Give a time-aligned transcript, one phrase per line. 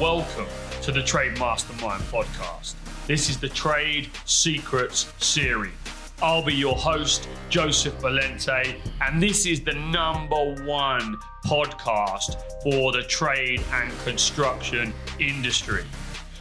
[0.00, 0.46] Welcome
[0.80, 2.72] to the Trade Mastermind podcast.
[3.06, 5.74] This is the Trade Secrets series.
[6.22, 13.02] I'll be your host, Joseph Valente, and this is the number one podcast for the
[13.02, 15.84] trade and construction industry.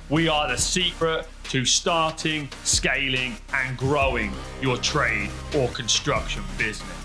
[0.07, 4.31] We are the secret to starting, scaling, and growing
[4.61, 6.98] your trade or construction business.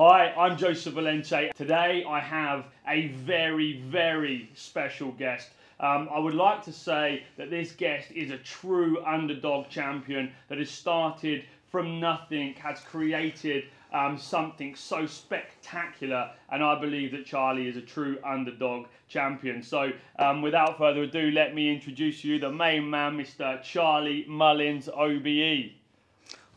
[0.00, 1.52] Hi, I'm Joseph Valente.
[1.54, 5.48] Today I have a very, very special guest.
[5.80, 10.58] Um, I would like to say that this guest is a true underdog champion that
[10.58, 17.66] has started from nothing, has created um, something so spectacular, and I believe that Charlie
[17.66, 19.64] is a true underdog champion.
[19.64, 23.60] So, um, without further ado, let me introduce you the main man, Mr.
[23.64, 25.72] Charlie Mullins, OBE.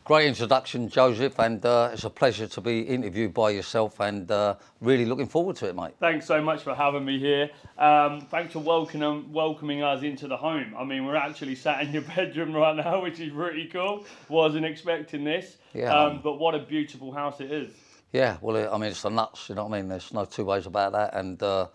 [0.04, 4.56] Great introduction, Joseph, and uh, it's a pleasure to be interviewed by yourself and uh,
[4.80, 5.92] really looking forward to it, mate.
[6.00, 7.50] Thanks so much for having me here.
[7.78, 10.74] Um, thanks for welcoming, welcoming us into the home.
[10.76, 14.04] I mean, we're actually sat in your bedroom right now, which is pretty cool.
[14.28, 15.94] Wasn't expecting this, Yeah.
[15.94, 17.72] um, but what a beautiful house it is.
[18.12, 19.88] Yeah, well, I mean, it's the nuts, you know what I mean?
[19.88, 21.14] There's no two ways about that.
[21.14, 21.68] And uh,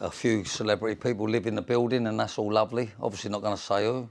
[0.00, 2.92] a few celebrity people live in the building, and that's all lovely.
[3.02, 4.08] Obviously, not going to say who.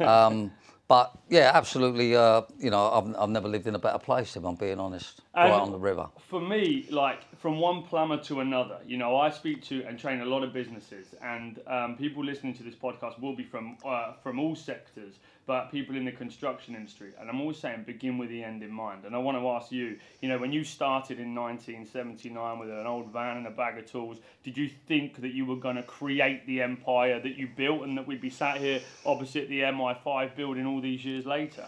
[0.04, 0.50] um,
[0.88, 2.14] but yeah, absolutely.
[2.14, 5.22] Uh, you know, I've, I've never lived in a better place, if I'm being honest.
[5.34, 6.08] right on the river.
[6.28, 10.20] for me, like from one plumber to another, you know, I speak to and train
[10.20, 14.12] a lot of businesses, and um, people listening to this podcast will be from uh,
[14.22, 15.14] from all sectors,
[15.46, 17.12] but people in the construction industry.
[17.20, 19.04] And I'm always saying, begin with the end in mind.
[19.04, 22.86] And I want to ask you, you know, when you started in 1979 with an
[22.86, 25.82] old van and a bag of tools, did you think that you were going to
[25.82, 30.34] create the empire that you built, and that we'd be sat here opposite the MI5
[30.34, 31.66] building all these years later?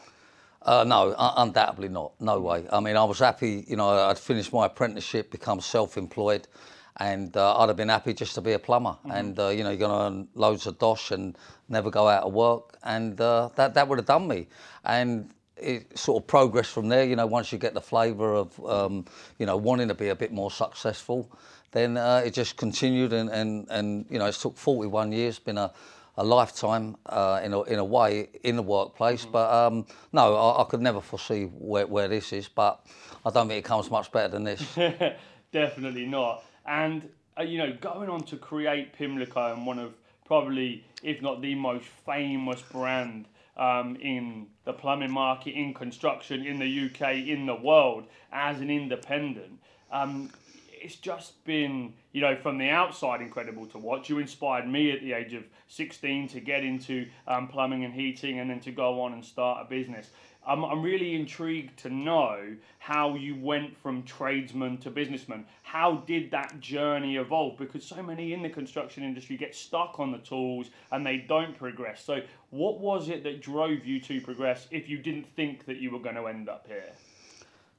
[0.62, 2.12] Uh, no, un- undoubtedly not.
[2.20, 2.66] No way.
[2.72, 6.48] I mean, I was happy, you know, I'd finished my apprenticeship, become self employed,
[6.98, 8.96] and uh, I'd have been happy just to be a plumber.
[9.10, 11.36] And, uh, you know, you're going to earn loads of dosh and
[11.68, 12.78] never go out of work.
[12.82, 14.48] And uh, that, that would have done me.
[14.84, 18.64] And it sort of progressed from there, you know, once you get the flavour of,
[18.64, 19.04] um,
[19.38, 21.30] you know, wanting to be a bit more successful,
[21.72, 23.12] then uh, it just continued.
[23.12, 25.72] And, and, and, you know, it's took 41 years, been a,
[26.16, 29.26] a lifetime uh, in, a, in a way in the workplace.
[29.26, 32.48] But um, no, I, I could never foresee where, where this is.
[32.48, 32.86] But
[33.24, 34.62] I don't think it comes much better than this.
[35.52, 36.42] Definitely not.
[36.66, 39.94] And uh, you know, going on to create Pimlico and one of
[40.24, 46.58] probably, if not the most famous brand um, in the plumbing market, in construction, in
[46.58, 49.58] the UK, in the world, as an independent.
[49.90, 50.30] Um,
[50.68, 54.08] it's just been, you know, from the outside incredible to watch.
[54.08, 58.40] You inspired me at the age of 16 to get into um, plumbing and heating
[58.40, 60.10] and then to go on and start a business.
[60.46, 65.44] I'm, I'm really intrigued to know how you went from tradesman to businessman.
[65.62, 67.58] How did that journey evolve?
[67.58, 71.58] Because so many in the construction industry get stuck on the tools and they don't
[71.58, 72.02] progress.
[72.04, 72.20] So,
[72.50, 75.98] what was it that drove you to progress if you didn't think that you were
[75.98, 76.92] going to end up here?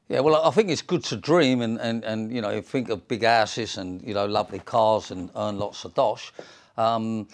[0.10, 3.08] Yeah, well, I think it's good to dream and, and, and you know think of
[3.08, 6.32] big houses and you know lovely cars and earn lots of dosh.
[6.78, 7.28] Um,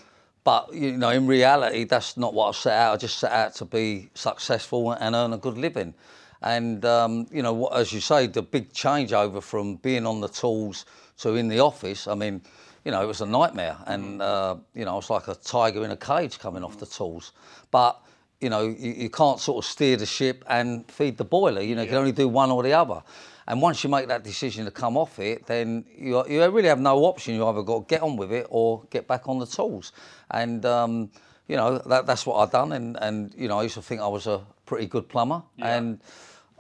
[0.44, 2.94] but you know, in reality, that's not what I set out.
[2.94, 5.94] I just set out to be successful and earn a good living.
[6.42, 10.86] And um, you know, as you say, the big changeover from being on the tools
[11.20, 12.08] to in the office.
[12.08, 12.42] I mean,
[12.84, 15.86] you know, it was a nightmare, and uh, you know, I was like a tiger
[15.86, 17.32] in a cage coming off the tools.
[17.72, 18.02] But
[18.42, 21.62] you know, you, you can't sort of steer the ship and feed the boiler.
[21.62, 23.02] You know, you can only do one or the other.
[23.48, 26.80] And once you make that decision to come off it, then you, you really have
[26.80, 27.36] no option.
[27.36, 29.92] You either got to get on with it or get back on the tools.
[30.32, 31.12] And um,
[31.48, 32.72] you know, that, that's what I've done.
[32.72, 36.00] And, and you know, I used to think I was a pretty good plumber, and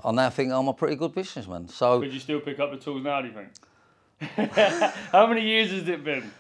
[0.03, 1.67] I now think I'm a pretty good businessman.
[1.69, 3.49] So Could you still pick up the tools now, do you think?
[5.11, 6.31] How many years has it been?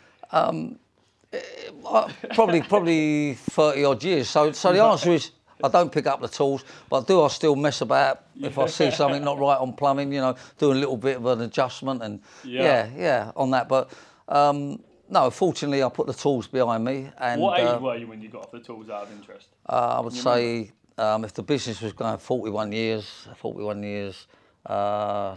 [1.85, 4.29] Uh, probably probably 30 odd years.
[4.29, 5.31] So so the answer is
[5.63, 8.91] I don't pick up the tools, but do I still mess about if I see
[8.91, 12.19] something not right on plumbing, you know, doing a little bit of an adjustment and
[12.43, 12.63] Yeah.
[12.63, 13.69] yeah, yeah, on that.
[13.69, 13.91] But
[14.27, 18.07] um, no, fortunately I put the tools behind me and What age uh, were you
[18.07, 19.47] when you got off the tools out of interest?
[19.69, 24.27] uh, I would say um, if the business was going 41 years, 41 years,
[24.65, 25.35] uh,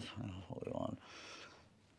[0.48, 0.96] 41,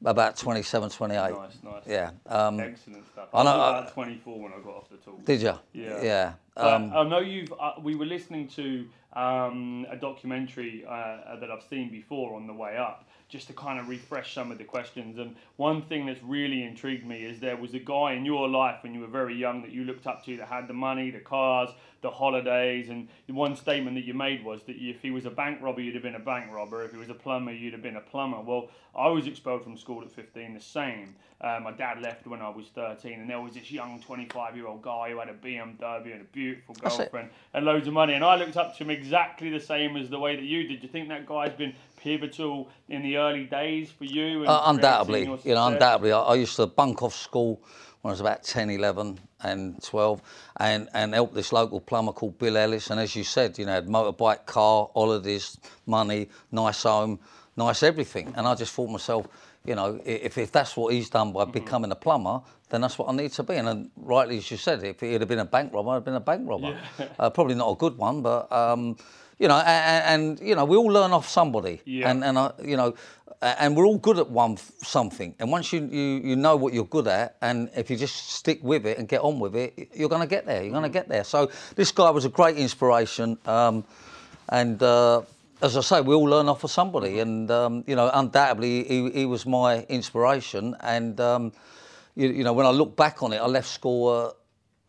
[0.03, 1.17] about 27, 28.
[1.17, 1.83] Nice, nice.
[1.85, 2.11] Yeah.
[2.27, 3.29] Um, Excellent stuff.
[3.33, 5.21] I I know, was uh, about 24 when I got off the tools.
[5.25, 5.53] did you?
[5.73, 6.01] Yeah.
[6.03, 6.33] Yeah.
[6.55, 7.53] Um, I know you've.
[7.59, 12.53] Uh, we were listening to um, a documentary uh, that I've seen before on the
[12.53, 13.06] way up.
[13.29, 15.17] Just to kind of refresh some of the questions.
[15.17, 18.77] And one thing that's really intrigued me is there was a guy in your life
[18.83, 21.19] when you were very young that you looked up to that had the money, the
[21.19, 21.69] cars,
[22.01, 22.89] the holidays.
[22.89, 25.81] And the one statement that you made was that if he was a bank robber,
[25.81, 26.83] you'd have been a bank robber.
[26.85, 28.39] If he was a plumber, you'd have been a plumber.
[28.39, 31.15] Well, I was expelled from school at 15, the same.
[31.39, 34.65] Uh, my dad left when I was 13, and there was this young 25 year
[34.65, 38.13] old guy who had a BMW and a beautiful girlfriend and loads of money.
[38.13, 40.79] And I looked up to him exactly the same as the way that you did.
[40.79, 41.75] Do you think that guy's been
[42.07, 44.45] pivotal in the early days for you?
[44.45, 46.13] Uh, undoubtedly, you know, undoubtedly.
[46.13, 47.61] I, I, used to bunk off school
[48.01, 50.21] when I was about 10, 11 and 12
[50.61, 52.89] and, and help this local plumber called Bill Ellis.
[52.91, 57.19] And as you said, you know, had motorbike, car, holidays, money, nice home,
[57.57, 58.33] nice everything.
[58.37, 59.27] And I just thought myself,
[59.65, 61.51] you know, if, if that's what he's done by mm-hmm.
[61.51, 62.39] becoming a plumber,
[62.69, 63.55] then that's what I need to be.
[63.55, 66.05] And, and rightly, as you said, if he'd have been a bank robber, I'd have
[66.05, 66.79] been a bank robber.
[66.97, 67.07] Yeah.
[67.19, 68.95] Uh, probably not a good one, but um,
[69.39, 72.09] you know, and, and, you know, we all learn off somebody, yeah.
[72.09, 72.95] and and uh, you know,
[73.41, 75.35] and we're all good at one something.
[75.39, 78.59] And once you, you you know what you're good at, and if you just stick
[78.63, 80.63] with it and get on with it, you're going to get there.
[80.63, 81.23] You're going to get there.
[81.23, 83.83] So this guy was a great inspiration, um,
[84.49, 84.81] and.
[84.81, 85.21] Uh,
[85.59, 89.09] as I say, we all learn off of somebody, and um, you know, undoubtedly, he,
[89.09, 90.75] he was my inspiration.
[90.81, 91.51] And um,
[92.15, 94.31] you, you, know, when I look back on it, I left school uh,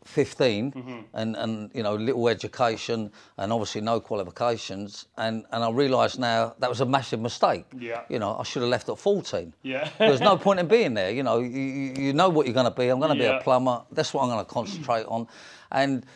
[0.08, 0.98] 15 mm-hmm.
[1.12, 6.54] and, and you know little education and obviously no qualifications and, and I realise now
[6.60, 7.66] that was a massive mistake.
[7.78, 8.02] Yeah.
[8.08, 9.52] You know I should have left at 14.
[9.62, 9.88] Yeah.
[9.98, 11.10] There's no point in being there.
[11.10, 12.88] You know you, you know what you're going to be.
[12.88, 13.32] I'm going to yeah.
[13.32, 13.82] be a plumber.
[13.92, 15.28] That's what I'm going to concentrate on,
[15.72, 16.06] and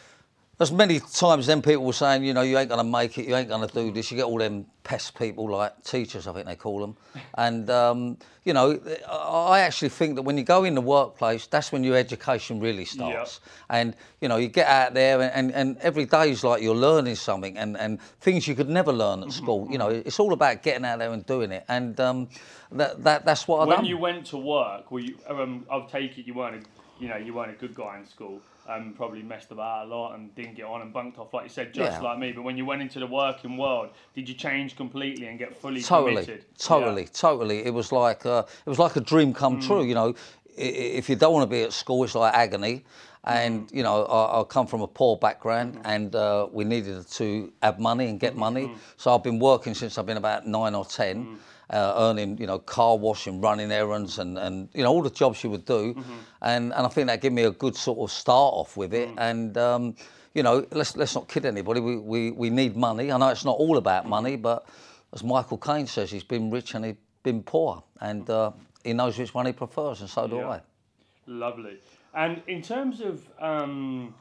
[0.62, 3.26] as many times then people were saying, you know, you ain't going to make it,
[3.26, 4.10] you ain't going to do this.
[4.10, 6.96] You get all them pest people like teachers, I think they call them.
[7.34, 11.72] And, um, you know, I actually think that when you go in the workplace, that's
[11.72, 13.40] when your education really starts.
[13.70, 16.74] And, you know, you get out there and, and, and every day is like you're
[16.74, 19.44] learning something and, and things you could never learn at mm-hmm.
[19.44, 19.68] school.
[19.70, 21.64] You know, it's all about getting out there and doing it.
[21.68, 22.28] And um,
[22.70, 23.84] that, that, that's what I When done.
[23.86, 27.16] you went to work, were you, um, I'll take it you weren't, a, you know,
[27.16, 30.54] you weren't a good guy in school um, probably messed about a lot and didn't
[30.54, 32.00] get on and bunked off, like you said, just yeah.
[32.00, 32.32] like me.
[32.32, 35.82] But when you went into the working world, did you change completely and get fully
[35.82, 36.44] totally, committed?
[36.58, 37.08] Totally, yeah.
[37.12, 37.64] totally.
[37.64, 39.66] It was like uh, it was like a dream come mm.
[39.66, 39.84] true.
[39.84, 40.14] You know,
[40.56, 42.84] if you don't want to be at school, it's like agony.
[43.24, 43.74] And mm.
[43.74, 45.86] you know, I, I, come from a poor background, mm-hmm.
[45.86, 48.66] and uh, we needed to have money and get money.
[48.66, 48.78] Mm-hmm.
[48.96, 51.38] So I've been working since I've been about nine or ten.
[51.72, 55.42] Uh, earning, you know, car washing, running errands, and, and you know all the jobs
[55.42, 56.12] you would do, mm-hmm.
[56.42, 59.08] and and I think that gave me a good sort of start off with it,
[59.08, 59.14] mm.
[59.18, 59.56] and.
[59.56, 59.94] Um,
[60.34, 61.80] you know, let's let's not kid anybody.
[61.80, 63.12] We, we, we need money.
[63.12, 64.66] I know it's not all about money, but
[65.12, 68.52] as Michael Caine says, he's been rich and he's been poor, and uh,
[68.82, 70.48] he knows which one he prefers, and so do yeah.
[70.48, 70.60] I.
[71.26, 71.78] Lovely.
[72.14, 74.14] And in terms of um,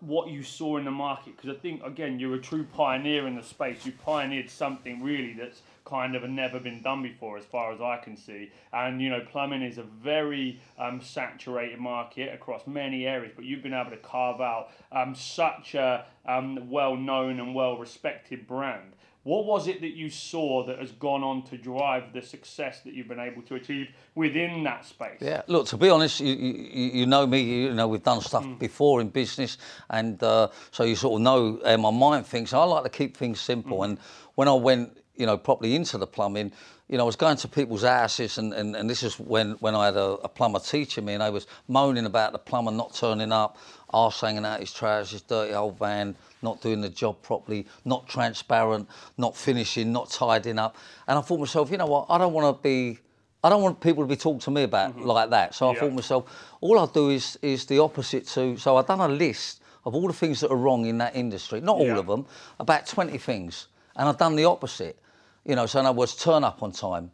[0.00, 3.36] what you saw in the market, because I think again you're a true pioneer in
[3.36, 3.84] the space.
[3.84, 7.98] You pioneered something really that's kind of never been done before, as far as I
[7.98, 8.50] can see.
[8.72, 13.62] And you know, plumbing is a very um, saturated market across many areas, but you've
[13.62, 18.92] been able to carve out um, such a um, well-known and well-respected brand.
[19.24, 22.92] What was it that you saw that has gone on to drive the success that
[22.92, 25.18] you've been able to achieve within that space?
[25.20, 28.44] Yeah, look, to be honest, you, you, you know me, you know, we've done stuff
[28.44, 28.58] mm.
[28.58, 29.58] before in business,
[29.90, 32.52] and uh, so you sort of know how my mind thinks.
[32.52, 33.84] I like to keep things simple, mm.
[33.84, 33.98] and
[34.34, 36.52] when I went you know, properly into the plumbing,
[36.88, 39.74] you know, I was going to people's houses, and, and, and this is when, when
[39.74, 42.94] I had a, a plumber teaching me, and I was moaning about the plumber not
[42.94, 43.56] turning up,
[43.90, 48.88] arse hanging out his trousers, dirty old van, not doing the job properly, not transparent,
[49.16, 50.76] not finishing, not tidying up.
[51.06, 52.98] And I thought to myself, you know what, I don't want to be,
[53.42, 55.04] I don't want people to be talking to me about mm-hmm.
[55.04, 55.54] like that.
[55.54, 58.86] So I thought to myself, all I'll do is, is the opposite to, so I've
[58.86, 61.92] done a list of all the things that are wrong in that industry, not yeah.
[61.92, 62.26] all of them,
[62.60, 63.68] about 20 things.
[63.96, 64.98] And I've done the opposite.
[65.44, 67.10] You know, so in other words, turn up on time,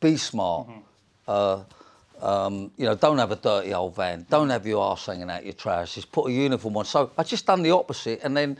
[0.00, 0.68] be smart.
[0.68, 0.80] Mm-hmm.
[1.26, 1.62] Uh,
[2.20, 4.26] um, you know, don't have a dirty old van.
[4.28, 6.04] Don't have your arse hanging out your trousers.
[6.04, 6.84] Put a uniform on.
[6.84, 8.58] So I just done the opposite, and then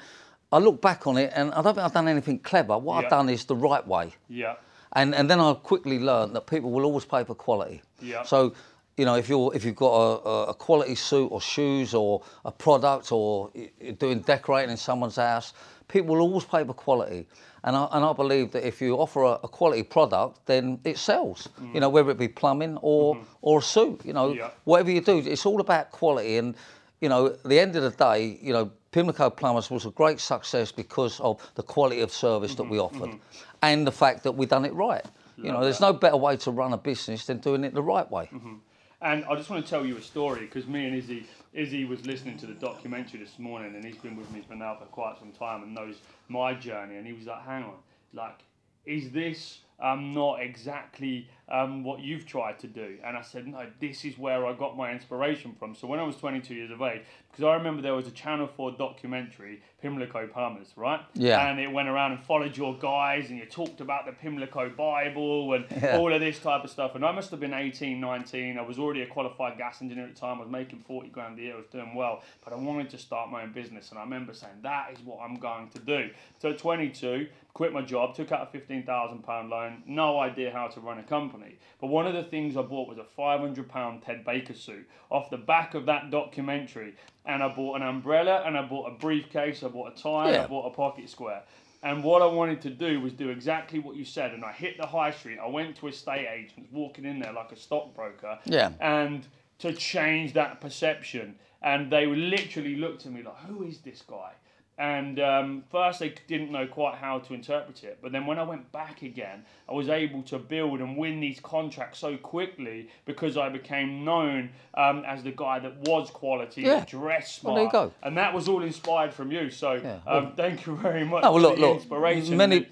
[0.53, 2.79] I look back on it, and I don't think I've done anything clever.
[2.79, 3.05] What yeah.
[3.05, 4.15] I've done is the right way.
[4.29, 4.57] Yeah.
[4.93, 7.83] And and then I quickly learned that people will always pay for quality.
[8.01, 8.23] Yeah.
[8.23, 8.55] So
[8.97, 12.51] you know, if you're if you've got a, a, quality suit or shoes or a
[12.51, 15.53] product or you're doing decorating in someone's house,
[15.87, 17.27] people will always pay for quality.
[17.65, 20.99] And I, and I believe that if you offer a, a quality product, then it
[20.99, 21.49] sells.
[21.61, 21.75] Mm.
[21.75, 23.25] You know, whether it be plumbing or mm-hmm.
[23.43, 24.05] or a suit.
[24.05, 24.51] You know, yeah.
[24.65, 26.37] whatever you do, it's all about quality.
[26.37, 26.55] And
[27.01, 30.21] you know, at the end of the day, you know, Pimlico Plumbers was a great
[30.21, 32.63] success because of the quality of service mm-hmm.
[32.63, 33.45] that we offered, mm-hmm.
[33.63, 35.05] and the fact that we done it right.
[35.05, 35.93] Love you know, there's that.
[35.93, 38.29] no better way to run a business than doing it the right way.
[38.33, 38.55] Mm-hmm.
[39.01, 42.05] And I just want to tell you a story because me and Izzy, Izzy was
[42.05, 45.19] listening to the documentary this morning, and he's been with me for now for quite
[45.19, 45.97] some time and knows
[46.29, 46.97] my journey.
[46.97, 47.77] And he was like, "Hang on,
[48.13, 48.41] like,
[48.85, 52.97] is this um, not exactly um, what you've tried to do.
[53.05, 55.75] And I said, no, this is where I got my inspiration from.
[55.75, 58.49] So when I was 22 years of age, because I remember there was a Channel
[58.57, 61.01] 4 documentary, Pimlico Plumbers, right?
[61.15, 61.49] Yeah.
[61.49, 65.53] And it went around and followed your guys and you talked about the Pimlico Bible
[65.55, 65.99] and Yeah.
[65.99, 66.95] all of this type of stuff.
[66.97, 68.59] And I must have been 18, 19.
[68.59, 70.39] I was already a qualified gas engineer at the time.
[70.39, 71.55] I was making 40 grand a year.
[71.55, 72.23] I was doing well.
[72.45, 73.91] But I wanted to start my own business.
[73.91, 76.11] And I remember saying, that is what I'm going to do.
[76.41, 80.81] So at 22, quit my job, took out a £15,000 loan, no idea how to
[80.81, 81.38] run a company.
[81.81, 85.37] But one of the things I bought was a £500 Ted Baker suit off the
[85.37, 86.95] back of that documentary.
[87.25, 90.45] And I bought an umbrella and I bought a briefcase, I bought a tie, Yeah.
[90.45, 91.43] I bought a pocket square.
[91.83, 94.33] And what I wanted to do was do exactly what you said.
[94.33, 95.39] And I hit the high street.
[95.39, 98.39] I went to estate agents, walking in there like a stockbroker.
[98.45, 98.73] Yeah.
[98.81, 99.27] And
[99.61, 101.37] to change that perception.
[101.63, 104.33] And they literally looked at me like, who is this guy?
[104.79, 107.99] And um, first they didn't know quite how to interpret it.
[108.01, 111.41] But then when I went back again, I was able to build and win these
[111.41, 116.85] contracts so quickly because I became known um, as the guy that was quality, Yeah.
[116.87, 117.73] dressed Well, smart.
[117.73, 117.95] there you go.
[118.05, 119.51] And that was all inspired from you.
[119.51, 121.77] So Yeah, um, thank you very much No, well, for look, the look.
[121.79, 122.37] inspiration.
[122.37, 122.69] Many.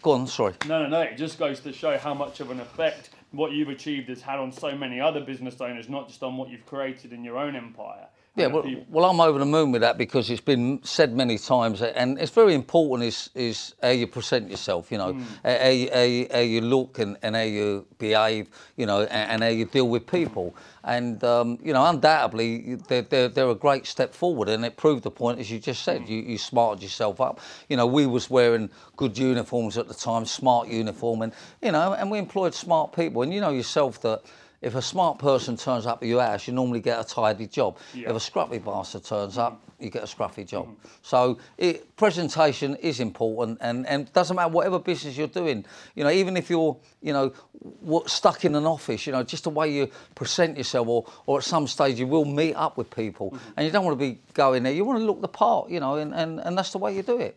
[0.00, 0.28] Go on.
[0.28, 0.54] Sorry.
[0.68, 1.00] No, no, no.
[1.00, 4.38] It just goes to show how much of an effect what you've achieved has had
[4.38, 7.56] on so many other business owners, not just on what you've created in your own
[7.56, 8.06] empire.
[8.38, 11.82] Yeah, well, well, I'm over the moon with that because it's been said many times,
[11.82, 13.08] and it's very important.
[13.08, 15.22] Is is how you present yourself, you know, Hmm.
[15.44, 19.42] how, you, how, how you look and, and how you behave, you know, and, and
[19.42, 20.54] how you deal with people.
[20.84, 25.02] And um, you know, undoubtedly, they're, they're, they're a great step forward, and it proved
[25.02, 26.02] the point, as you just said.
[26.02, 26.12] Hmm.
[26.12, 27.40] You, you smarted yourself up.
[27.68, 31.92] You know, we was wearing good uniforms at the time, smart uniform, and you know,
[31.94, 33.22] and we employed smart people.
[33.22, 34.22] And you know yourself that
[34.60, 37.78] if a smart person turns up at your house, you normally get a tidy job.
[37.94, 38.10] Yeah.
[38.10, 39.84] If a scruffy bastard turns up, mm-hmm.
[39.84, 40.66] you get a scruffy job.
[40.66, 40.88] Mm-hmm.
[41.02, 45.64] So it, presentation is important, and and doesn't matter whatever business you're doing.
[45.94, 47.32] You know, even if you're you know
[47.80, 51.38] what, stuck in an office, you know, just the way you present yourself, or or
[51.38, 53.50] at some stage you will meet up with people, mm-hmm.
[53.56, 54.72] and you don't want to be going there.
[54.72, 57.02] You want to look the part, you know, and and, and that's the way you
[57.02, 57.36] do it.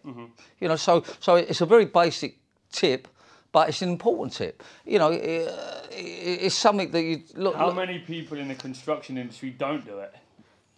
[0.60, 2.40] You know, so so it's a very basic
[2.72, 3.08] tip.
[3.52, 4.64] But it's an important tip.
[4.86, 5.50] You know, it,
[5.92, 7.56] it's something that you look.
[7.56, 10.14] How look- many people in the construction industry don't do it?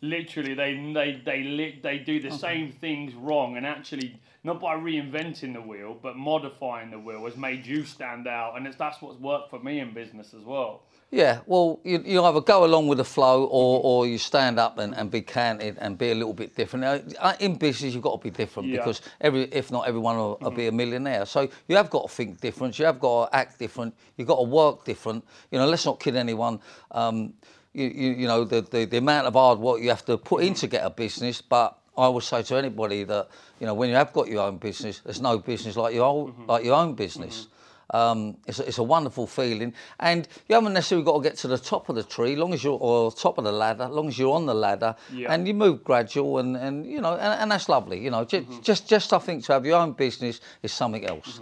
[0.02, 5.54] Literally, they they they they do the same things wrong, and actually, not by reinventing
[5.54, 9.20] the wheel, but modifying the wheel has made you stand out, and it's, that's what's
[9.20, 10.82] worked for me in business as well.
[11.14, 13.86] Yeah, well, you, you either go along with the flow or, mm-hmm.
[13.86, 17.14] or you stand up and, and be candid and be a little bit different.
[17.20, 18.78] Uh, In business, you've got to be different Yeah.
[18.78, 20.58] because every, if not everyone will, will mm-hmm.
[20.58, 21.28] be a millionaire.
[21.28, 22.80] So you have got to think different.
[22.80, 23.94] You have got to act different.
[24.18, 25.24] You've got to work different.
[25.52, 26.60] You know, let's not kid anyone.
[26.90, 27.36] Um,
[27.74, 30.44] you, you, you know, the, the, the amount of hard work you have to put
[30.44, 30.72] in to mm-hmm.
[30.72, 33.30] get a business, but I would say to anybody that
[33.60, 36.46] you know when you have got your own business, there's no business like your own,
[36.48, 37.48] like your own business.
[37.94, 41.48] Um, it's, a, it's a wonderful feeling, and you haven't necessarily got to get to
[41.48, 44.18] the top of the tree, long as you're or top of the ladder, long as
[44.18, 45.32] you're on the ladder, Yeah.
[45.32, 48.00] and you move gradual, and, and you know, and, and that's lovely.
[48.00, 51.40] You know, just, just just I think to have your own business is something else.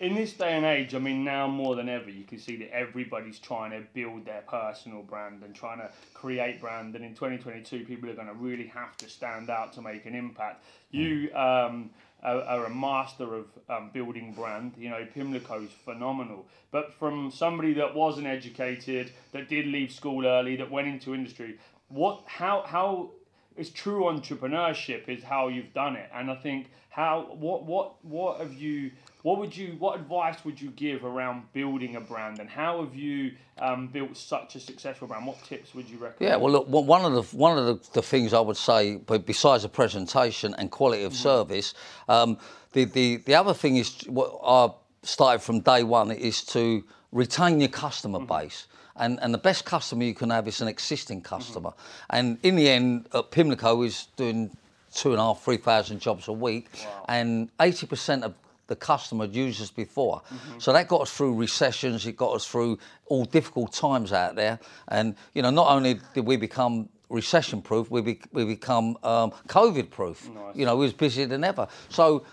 [0.00, 2.74] in this day and age, I mean, now more than ever, you can see that
[2.74, 6.94] everybody's trying to build their personal brand and trying to create brand.
[6.96, 10.14] And in 2022, people are going to really have to stand out to make an
[10.14, 10.64] impact.
[10.90, 11.90] You um,
[12.24, 14.72] are, are a master of um, building brand.
[14.76, 16.46] You know, Pimlico's phenomenal.
[16.70, 21.58] But from somebody that wasn't educated, that did leave school early, that went into industry,
[21.88, 23.10] what, how, how
[23.56, 28.40] it's true entrepreneurship is how you've done it and i think how what what what
[28.40, 28.90] have you
[29.24, 32.94] what would you what advice would you give around building a brand and how have
[32.94, 35.26] you um, built such a successful brand?
[35.26, 36.30] What tips would you recommend?
[36.30, 39.24] Yeah, well, look, one of the one of the, the things I would say, but
[39.24, 41.72] besides the presentation and quality of service,
[42.06, 42.36] um,
[42.72, 44.68] the, the the other thing is what I
[45.02, 48.66] started from day one is to retain your customer base.
[48.96, 51.72] And, and the best customer you can have is an existing customer.
[52.10, 54.56] And in the end, uh, Pimlico is doing
[54.94, 56.68] two and a half, three thousand jobs a week,
[57.08, 58.34] and eighty percent of
[58.66, 60.22] the customer had used us before.
[60.58, 64.58] So that got us through recessions, it got us through all difficult times out there.
[64.88, 69.30] And, you know, not only did we become recession proof, we, be, we become um,
[69.48, 70.28] COVID proof.
[70.28, 70.56] Nice.
[70.56, 71.68] You know, we was busier than ever.
[71.88, 72.24] So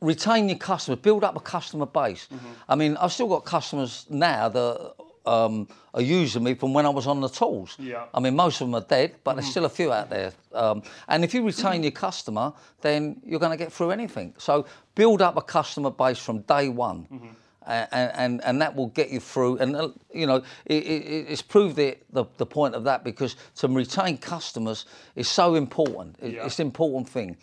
[0.00, 2.28] retain your customers, build up a customer base.
[2.32, 2.46] Mm-hmm.
[2.68, 4.94] I mean, I've still got customers now that
[5.26, 7.76] um, are using me from when I was on the tools.
[7.78, 7.94] Yeah.
[7.96, 8.16] Mm-hmm.
[8.16, 10.32] I mean, most of them are dead, but there's still a few out there.
[10.52, 14.34] Um, and if you retain your customer, then you're going to get through anything.
[14.38, 17.06] So build up a customer base from day one.
[17.12, 17.28] Mm-hmm.
[17.68, 19.58] And, and, and that will get you through.
[19.58, 23.34] And, uh, you know, it, it, it's proved it, the, the point of that because
[23.56, 24.84] to retain customers
[25.16, 26.16] is so important.
[26.22, 26.46] It- Yeah.
[26.46, 27.36] It's an important thing.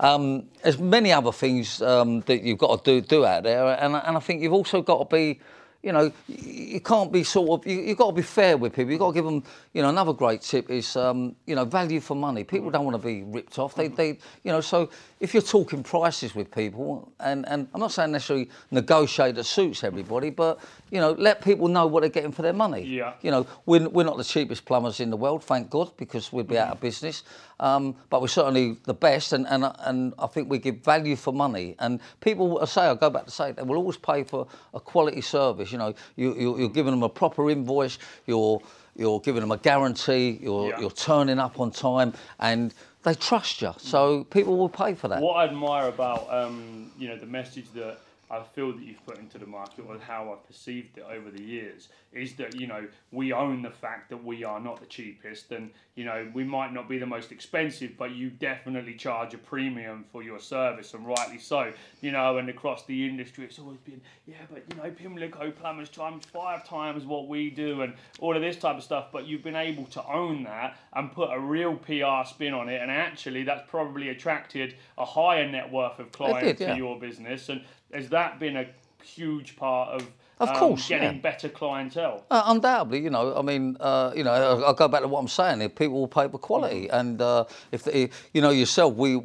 [0.00, 3.94] um, there's many other things um, that you've got to do do out there, and
[3.96, 5.40] and I think you've also got to be
[5.82, 8.90] you know, you can't be sort of, you, have got to be fair with people.
[8.90, 12.00] You've got to give them, you know, another great tip is, um, you know, value
[12.00, 12.42] for money.
[12.42, 13.76] People don't want to be ripped off.
[13.76, 14.08] They, they,
[14.42, 18.48] you know, so if you're talking prices with people, and, and I'm not saying necessarily
[18.70, 20.60] negotiate that suits everybody, but,
[20.90, 22.82] you know, let people know what they're getting for their money.
[22.82, 23.14] Yeah.
[23.22, 26.46] You know, we're, we're not the cheapest plumbers in the world, thank God, because we'd
[26.46, 27.24] be out of business.
[27.60, 31.32] Um, but we're certainly the best, and, and, and I think we give value for
[31.32, 31.74] money.
[31.80, 34.78] And people, I say, I go back to say, they will always pay for a
[34.78, 35.72] quality service.
[35.72, 38.62] You know, you, you, you're giving them a proper invoice, you're,
[38.94, 40.80] you're giving them a guarantee, you're, Yeah.
[40.80, 42.72] you're turning up on time, and
[43.08, 43.74] they trust you.
[43.78, 45.20] So people will pay for that.
[45.20, 47.98] What I admire about um, you know the message that
[48.30, 51.42] I feel that you've put into the market, or how I've perceived it over the
[51.42, 55.50] years, is that you know we own the fact that we are not the cheapest,
[55.50, 59.38] and you know we might not be the most expensive, but you definitely charge a
[59.38, 61.72] premium for your service, and rightly so.
[62.00, 65.88] You know, and across the industry, it's always been yeah, but you know Pimlico plumbers
[65.88, 69.06] charge five times what we do, and all of this type of stuff.
[69.12, 72.80] But you've been able to own that and put a real PR spin on it,
[72.82, 77.48] and actually that's probably attracted a higher net worth of clients did, to your business,
[77.48, 78.66] and has that been a
[79.02, 80.06] huge part of
[80.40, 81.20] Of um, course, getting yeah.
[81.20, 82.24] better clientele?
[82.30, 83.36] Uh, undoubtedly, you know.
[83.36, 85.60] I mean, uh, you know, I'll, I'll go back to what I'm saying.
[85.62, 89.20] If people will pay for quality, and uh, if they, you know yourself, we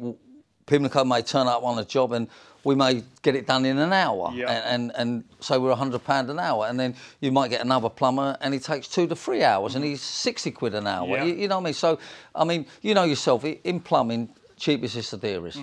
[0.66, 2.26] Pimlico may turn up on a job and
[2.64, 4.50] we may get it done in an hour, Yeah.
[4.50, 7.90] and, and and say we're hundred pound an hour, and then you might get another
[7.90, 11.06] plumber and he takes two to three hours, and he's sixty quid an hour.
[11.06, 11.24] Yeah.
[11.24, 11.74] You, you know what I mean?
[11.74, 11.98] So,
[12.34, 15.60] I mean, you know yourself, in plumbing, cheapest is the dearest.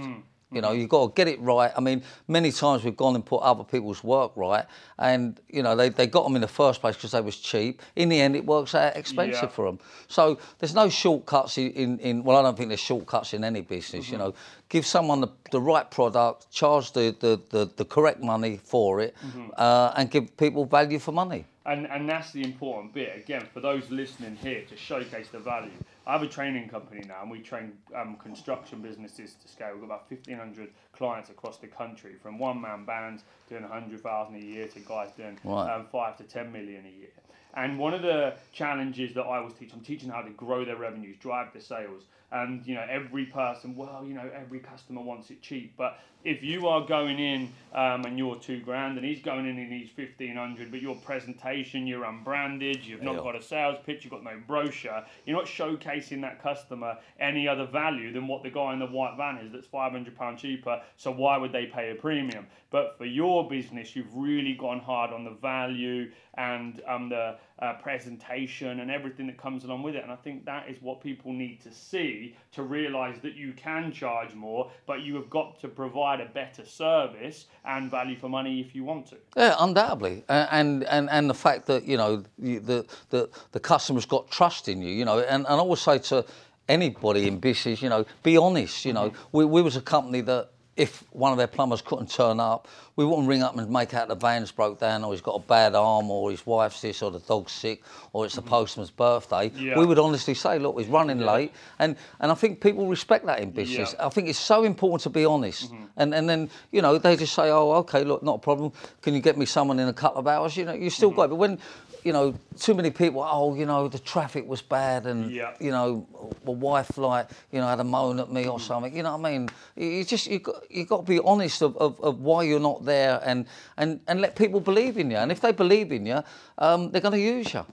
[0.51, 0.81] You know, mm-hmm.
[0.81, 1.72] you've got to get it right.
[1.75, 4.65] I mean, many times we've gone and put other people's work right,
[5.00, 7.81] and you know they, they got them in the first place because they was cheap.
[7.96, 9.50] In the end, it works out expensive Yeah.
[9.50, 9.79] for them.
[10.08, 14.10] So there's no shortcuts in, in, well, I don't think there's shortcuts in any business.
[14.10, 14.27] You mm-hmm.
[14.27, 14.34] know,
[14.70, 19.15] give someone the, the right product, charge the, the, the, the correct money for it,
[19.25, 19.50] mm-hmm.
[19.58, 21.46] uh, and give people value for money.
[21.65, 23.15] And and that's the important bit.
[23.15, 25.70] Again, for those listening here, to showcase the value.
[26.08, 29.70] I have a training company now, and we train um, construction businesses to scale.
[29.74, 33.68] We've got about fifteen hundred clients across the country, from one man bands doing a
[33.68, 35.72] hundred thousand a year to guys doing Right.
[35.72, 37.10] um, five to ten million a year.
[37.53, 40.77] And one of the challenges that I was teaching, I'm teaching how to grow their
[40.77, 42.03] revenues, drive the sales.
[42.31, 45.74] And you know, every person, well, you know, every customer wants it cheap.
[45.77, 49.57] But if you are going in um, and you're two grand, and he's going in
[49.57, 54.03] and he's fifteen hundred, but your presentation, you're unbranded, you've not got a sales pitch,
[54.03, 58.50] you've got no brochure, you're not showcasing that customer any other value than what the
[58.50, 60.81] guy in the white van is that's five hundred pound cheaper.
[60.98, 62.48] So why would they pay a premium?
[62.70, 67.74] But for your business, you've really gone hard on the value and um, the uh,
[67.74, 70.03] presentation and everything that comes along with it.
[70.03, 73.91] And I think that is what people need to see to realise that you can
[73.91, 78.59] charge more, but you have got to provide a better service and value for money
[78.59, 79.17] if you want to.
[79.37, 84.29] Yeah, undoubtedly, and and and the fact that you know the the the customer's got
[84.31, 86.25] trust in you, you know, and, and I always say to
[86.67, 88.85] anybody in business, you know, be honest.
[88.85, 92.40] You know, we we was a company that if one of their plumbers couldn't turn
[92.40, 95.36] up, we wouldn't ring up and make out the van's broke down, or he's got
[95.36, 98.50] a bad arm, or his wife's this, or the dog's sick, or it's the mm-hmm.
[98.50, 99.51] postman's birthday.
[99.55, 99.77] Yeah.
[99.77, 103.40] We would honestly say, look, he's running late, and and I think people respect that
[103.40, 103.96] in business.
[103.98, 104.07] Yeah.
[104.07, 105.72] I think it's so important to be honest.
[105.72, 105.86] Mm-hmm.
[105.98, 108.72] And and then you know they just say, oh, okay, look, not a problem.
[109.01, 110.55] Can you get me someone in a couple of hours?
[110.55, 111.18] You know, you still mm-hmm.
[111.18, 111.24] got.
[111.25, 111.29] it.
[111.29, 111.60] But when
[112.03, 115.53] you know too many people, oh, you know, the traffic was bad, and Yeah.
[115.59, 116.07] you know,
[116.46, 118.96] my wife like you know had a moan at me or something.
[118.96, 119.50] You know what I mean?
[119.75, 122.85] You just you got you got to be honest of, of, of why you're not
[122.85, 123.46] there, and
[123.77, 125.18] and and let people believe in you.
[125.18, 126.24] And if they believe in you,
[126.57, 127.66] um, they're going to use you.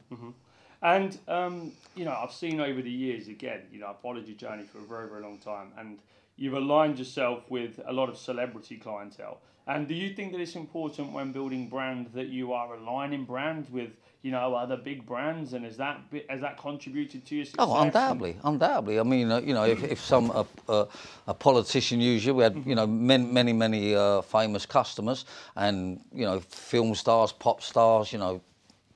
[0.82, 3.62] And um, you know, I've seen over the years again.
[3.72, 5.98] You know, I've followed your journey for a very, very long time, and
[6.38, 9.40] you've aligned yourself with a lot of celebrity clientele.
[9.66, 13.66] And do you think that it's important when building brand that you are aligning brand
[13.70, 13.90] with
[14.22, 17.66] you know other big brands, and has that has that contributed to your success?
[17.68, 18.98] Oh, undoubtedly, undoubtedly.
[18.98, 20.86] I mean, uh, you know, if, if some uh, uh,
[21.26, 26.00] a politician used you, we had you know many many many uh, famous customers, and
[26.14, 28.40] you know film stars, pop stars, you know,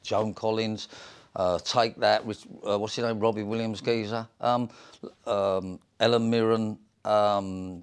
[0.03, 0.89] Joan Collins,
[1.37, 2.23] uh, take that.
[2.23, 3.21] Uh, what's his name?
[3.21, 4.27] Robbie Williams, geezer.
[4.41, 4.71] Um,
[5.27, 6.79] um, Ellen Mirren.
[7.05, 7.83] Um,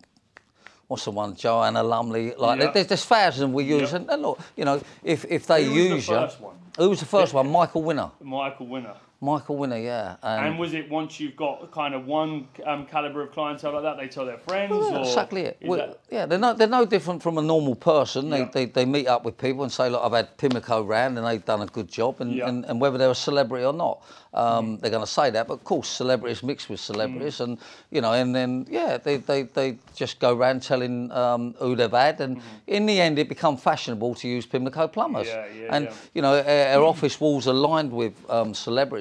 [0.88, 1.36] What's the one?
[1.36, 2.34] Joanna Lumley.
[2.36, 2.72] Like, Yeah.
[2.72, 3.98] there's, there's thousands we use, Yeah.
[3.98, 6.56] and, and look, you know, if, if they Who use you, one?
[6.80, 7.52] who was the first one?
[7.52, 8.10] Michael Winner.
[8.22, 8.96] Michael Winner.
[9.22, 10.16] Michael Winner, yeah.
[10.24, 13.98] And was it once you've got kind of one um, caliber of clientele like that,
[13.98, 14.72] they tell their friends?
[14.72, 15.58] Well, or exactly it.
[15.62, 18.30] Well, that- Yeah, they're no, they're no different from a normal person.
[18.30, 18.50] They, Yeah.
[18.54, 21.44] they, they meet up with people and say, look, I've had Pimlico round and they've
[21.44, 22.22] done a good job.
[22.22, 22.48] And, Yeah.
[22.48, 24.02] and, and whether they're a celebrity or not,
[24.34, 25.48] um, they're going to say that.
[25.48, 27.40] But of course, celebrities mix with celebrities.
[27.40, 27.44] Mm.
[27.44, 27.58] And,
[27.92, 31.92] you know, and then, yeah, they, they, they just go round telling um, who they've
[31.92, 32.22] had.
[32.22, 35.28] And in the end, it become fashionable to use Pimlico plumbers.
[35.28, 35.94] Yeah, yeah, and, yeah.
[36.14, 38.54] you know, our, our office walls are lined with um,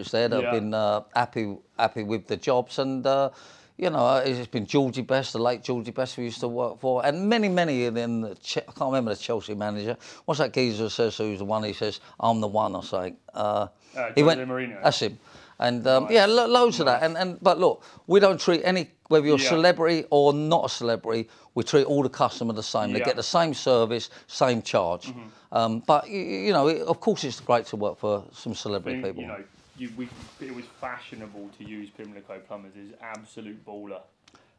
[0.08, 0.50] celebrities there that Yeah.
[0.50, 2.78] have been uh, happy happy with the jobs.
[2.78, 3.30] And, uh,
[3.76, 7.04] you know, it's been Georgie Best, the late Georgie Best we used to work for,
[7.06, 9.96] and many, many in the, I can't remember the Chelsea manager.
[10.24, 11.62] What's that geezer says who's the one?
[11.62, 13.16] He says, I'm the one, or something.
[13.34, 14.82] Uh, Uh, he went, Mourinho.
[14.82, 15.18] That's him.
[15.60, 17.02] And um, yeah, lo- loads of that.
[17.02, 19.48] And, and But look, we don't treat any, whether you're a Yeah.
[19.48, 22.92] celebrity or not a celebrity, we treat all the customer the same.
[22.92, 22.98] They Yeah.
[22.98, 23.04] Mm-hmm.
[23.04, 25.12] get the same service, same charge.
[25.50, 29.00] Um, but, you, you know, it, of course it's great to work for some celebrity
[29.00, 29.22] think, people.
[29.22, 29.44] you know,
[29.80, 30.08] you, we,
[30.40, 34.02] it was fashionable to use Pimlico plumbers is absolute baller.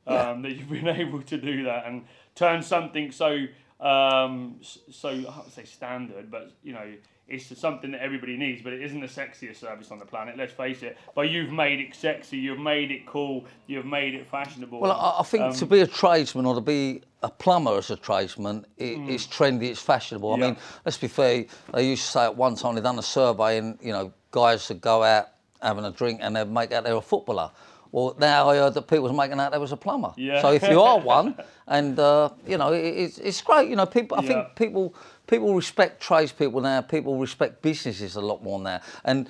[0.07, 3.45] Um, that you've been able to do that and turn something so
[3.79, 6.93] um, so I don't say standard, but you know
[7.29, 10.37] it's something that everybody needs, but it isn't the sexiest service on the planet.
[10.37, 10.97] Let's face it.
[11.15, 14.79] But you've made it sexy, you've made it cool, you've made it fashionable.
[14.79, 17.89] Well, I, I think Um, to be a tradesman or to be a plumber as
[17.91, 20.33] a tradesman, it, it's trendy, it's fashionable.
[20.33, 20.41] I Mm.
[20.41, 21.45] Mean, let's be fair.
[21.73, 24.67] They used to say at one time they'd done a survey, and you know, guys
[24.69, 25.27] would go out
[25.61, 27.51] having a drink and they'd make out they were a footballer.
[27.91, 30.13] Well, now I heard that people was making out they was a plumber.
[30.15, 30.41] Yeah.
[30.41, 31.35] So if you are one,
[31.67, 33.69] and uh, you know, it, it's, it's great.
[33.69, 34.17] You know, people.
[34.19, 34.27] I Yeah.
[34.27, 34.95] think people
[35.27, 36.81] people respect tradespeople now.
[36.81, 38.79] People respect businesses a lot more now.
[39.05, 39.29] And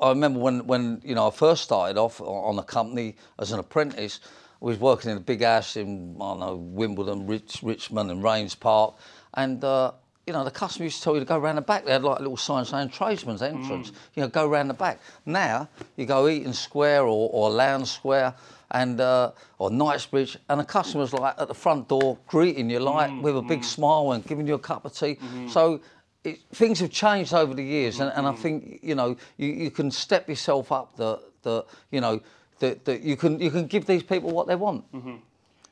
[0.00, 3.58] I remember when, when you know I first started off on a company as an
[3.58, 4.20] apprentice.
[4.60, 8.22] I was working in a big house in I don't know Wimbledon, Rich, Richmond, and
[8.22, 8.94] Raynes Park,
[9.34, 9.92] and uh,
[10.28, 11.86] you know the customer used to tell you to go round the back.
[11.86, 13.90] They had like a little sign saying tradesman's entrance.
[13.90, 13.94] Mm.
[14.14, 15.00] You know, go round the back.
[15.24, 18.34] Now you go Eaton Square or, or Lowndes Square.
[18.70, 23.10] And uh, or Knightsbridge, and the customers like at the front door greeting you like
[23.10, 23.64] mm, with a big mm.
[23.64, 25.14] smile and giving you a cup of tea.
[25.14, 25.48] Mm-hmm.
[25.48, 25.80] So
[26.22, 28.42] it, things have changed over the years, and, and I mm-hmm.
[28.42, 32.20] think you know you, you can step yourself up that that you know
[32.58, 34.84] that, that you can you can give these people what they want.
[34.92, 35.16] Mm-hmm.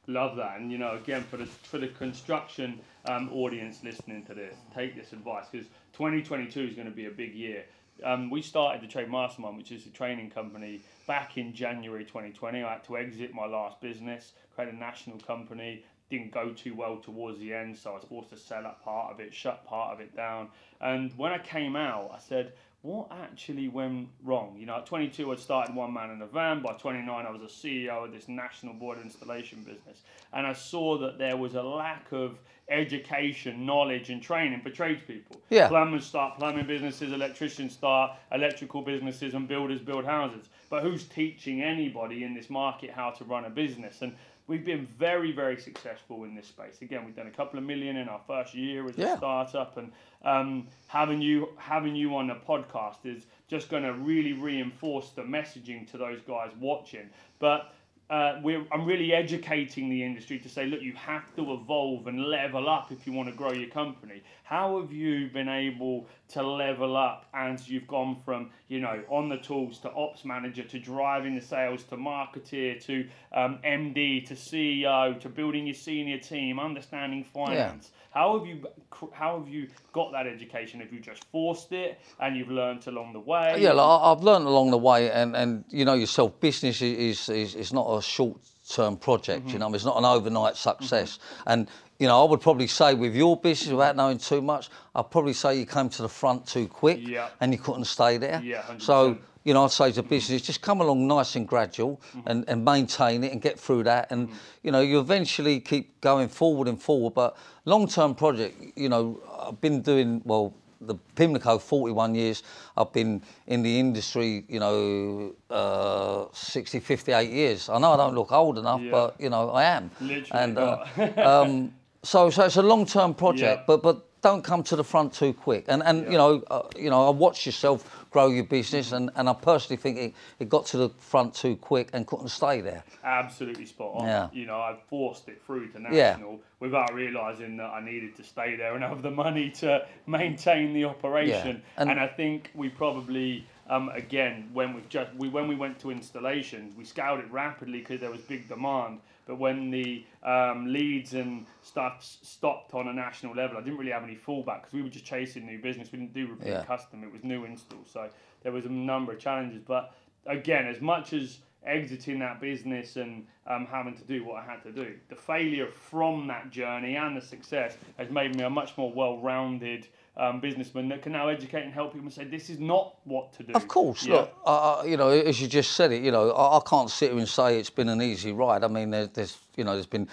[0.07, 4.35] Love that, and you know, again for the for the construction um, audience listening to
[4.35, 7.65] this, take this advice because 2022 is going to be a big year.
[8.05, 12.63] Um, we started the Trade Mastermind, which is a training company, back in January 2020.
[12.63, 15.85] I had to exit my last business, create a national company.
[16.09, 19.13] Didn't go too well towards the end, so I was forced to sell up part
[19.13, 20.51] of it, shut part of it down.
[20.81, 22.53] And when I came out, I said,
[22.87, 24.57] what actually went wrong?
[24.57, 26.63] You know, at 22, I'd started one man in a van.
[26.63, 30.03] By 29, I was a CEO of this national board installation business.
[30.33, 32.39] And I saw that there was a lack of
[32.69, 35.41] education, knowledge, and training for tradespeople.
[35.51, 35.69] Yeah.
[35.69, 40.49] Plumbers start plumbing businesses, electricians start electrical businesses, and builders build houses.
[40.71, 44.03] But who's teaching anybody in this market how to run a business?
[44.03, 44.15] And
[44.49, 46.83] we've been very, very successful in this space.
[46.83, 49.15] Again, we've done a couple of million in our first year as Yeah.
[49.15, 49.93] a startup, and
[50.25, 55.23] um, having you having you on the podcast is just going to really reinforce the
[55.23, 57.09] messaging to those guys watching.
[57.39, 57.73] But
[58.09, 62.25] uh, we're, I'm really educating the industry to say, look, you have to evolve and
[62.25, 64.23] level up if you want to grow your company.
[64.45, 69.29] How have you been able to level up as you've gone from, you know, on
[69.29, 74.35] the tools to ops manager to driving the sales to marketeer to um, MD to
[74.35, 77.91] CEO to building your senior team, understanding finance?
[78.17, 78.67] How have you
[79.13, 80.81] how have you got that education?
[80.81, 83.57] Have you just forced it and you've learned along the way?
[83.59, 87.55] Yeah, like, I've learned along the way, and, and you know yourself, business is is,
[87.55, 89.47] is not a short term project.
[89.47, 89.61] You mm-hmm.
[89.61, 91.19] know, it's not an overnight success.
[91.19, 91.43] Mm-hmm.
[91.49, 95.11] And you know, I would probably say with your business, without knowing too much, I'd
[95.11, 97.29] probably say you came to the front too quick, Yeah.
[97.41, 98.41] and you couldn't stay there.
[98.43, 98.83] Yeah, 100%.
[98.83, 99.19] So.
[99.45, 102.21] You know, I'd say to business, just come along nice and gradual mm-hmm.
[102.27, 104.11] and, and maintain it and get through that.
[104.11, 104.29] And,
[104.65, 107.15] you know, you eventually keep going forward and forward.
[107.15, 112.43] But long term project, you know, I've been doing, well, the Pimlico 41 years.
[112.77, 117.69] I've been in the industry, you know, uh, 60, 58 years.
[117.69, 118.91] I know I don't look old enough, Yeah.
[118.91, 119.91] but you know I am.
[120.01, 120.85] Literally and uh,
[121.17, 123.65] um, so, so it's a long-term project, Yeah.
[123.67, 125.65] but but don't come to the front too quick.
[125.69, 129.29] And and you know, uh, you know, I watch yourself grow your business, and, and
[129.29, 132.83] I personally think it, it got to the front too quick and couldn't stay there.
[133.05, 134.07] absolutely spot on.
[134.07, 134.29] Yeah.
[134.33, 136.13] You know, I forced it through to Yeah.
[136.13, 140.73] national without realizing that I needed to stay there and have the money to maintain
[140.73, 141.63] the operation.
[141.77, 145.79] And- And, I think we probably um, again, when we just we when we went
[145.81, 149.01] to installations, we scaled it rapidly because there was big demand.
[149.27, 153.91] But when the um, leads and stuff stopped on a national level, I didn't really
[153.91, 155.91] have any fallback because we were just chasing new business.
[155.93, 156.65] We didn't do repeat Yeah.
[156.65, 157.85] custom; it was new install.
[157.87, 158.09] So
[158.43, 159.63] there was a number of challenges.
[159.67, 159.95] But
[160.27, 164.63] again, as much as exiting that business and um, having to do what I had
[164.63, 168.77] to do, the failure from that journey and the success has made me a much
[168.79, 172.59] more well-rounded um, businessman that can now educate and help people and say this is
[172.59, 173.53] not what to do.
[173.53, 174.15] Of course, Yeah.
[174.15, 177.11] look, uh, you know, as you just said it, you know, I, I can't sit
[177.11, 178.65] here and say it's been an easy ride.
[178.65, 180.09] I mean, there, there's, you know, there's been,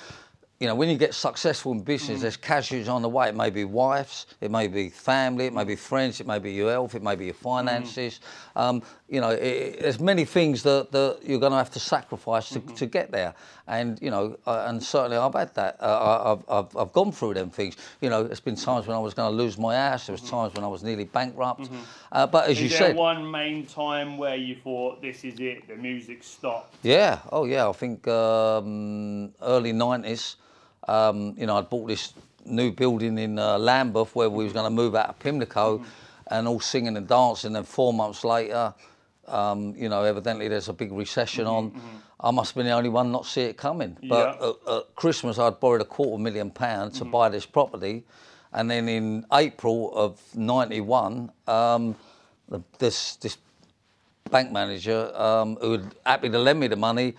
[0.59, 3.27] you know, when you get successful in business, there's casualties on the way.
[3.27, 6.51] It may be wives, it may be family, it may be friends, it may be
[6.53, 8.19] your health, it may be your finances.
[8.55, 8.81] Um,
[9.13, 12.59] you know, it, there's many things that, that you're going to have to sacrifice to,
[12.59, 13.35] to get there.
[13.67, 15.77] And you know, uh, and certainly I've had that.
[15.79, 17.77] Uh, I- I've, I've, I've gone through them things.
[18.01, 20.07] You know, there's been times when I was going to lose my ass.
[20.07, 21.69] There was times when I was nearly bankrupt.
[22.11, 25.39] Uh, but as Is you there said, one main time where you thought this is
[25.39, 26.75] it, the music stopped?
[26.81, 30.35] Yeah, oh yeah, I think um, early 90s,
[30.87, 32.13] um, you know, I'd bought this
[32.45, 35.83] new building in uh, Lambeth where we was going to move out of Pimlico
[36.27, 37.55] and all singing and dancing.
[37.55, 38.73] And four months later,
[39.27, 41.71] um, you know, evidently there's a big recession on.
[42.19, 43.97] I must have been the only one not see it coming.
[44.07, 44.47] But Yeah.
[44.49, 48.05] at, at Christmas, I'd borrowed a quarter million pounds to buy this property.
[48.53, 51.95] And then in April of 91, um,
[52.47, 53.37] the, this, this
[54.29, 57.15] bank manager um, who had happy to lend me the money,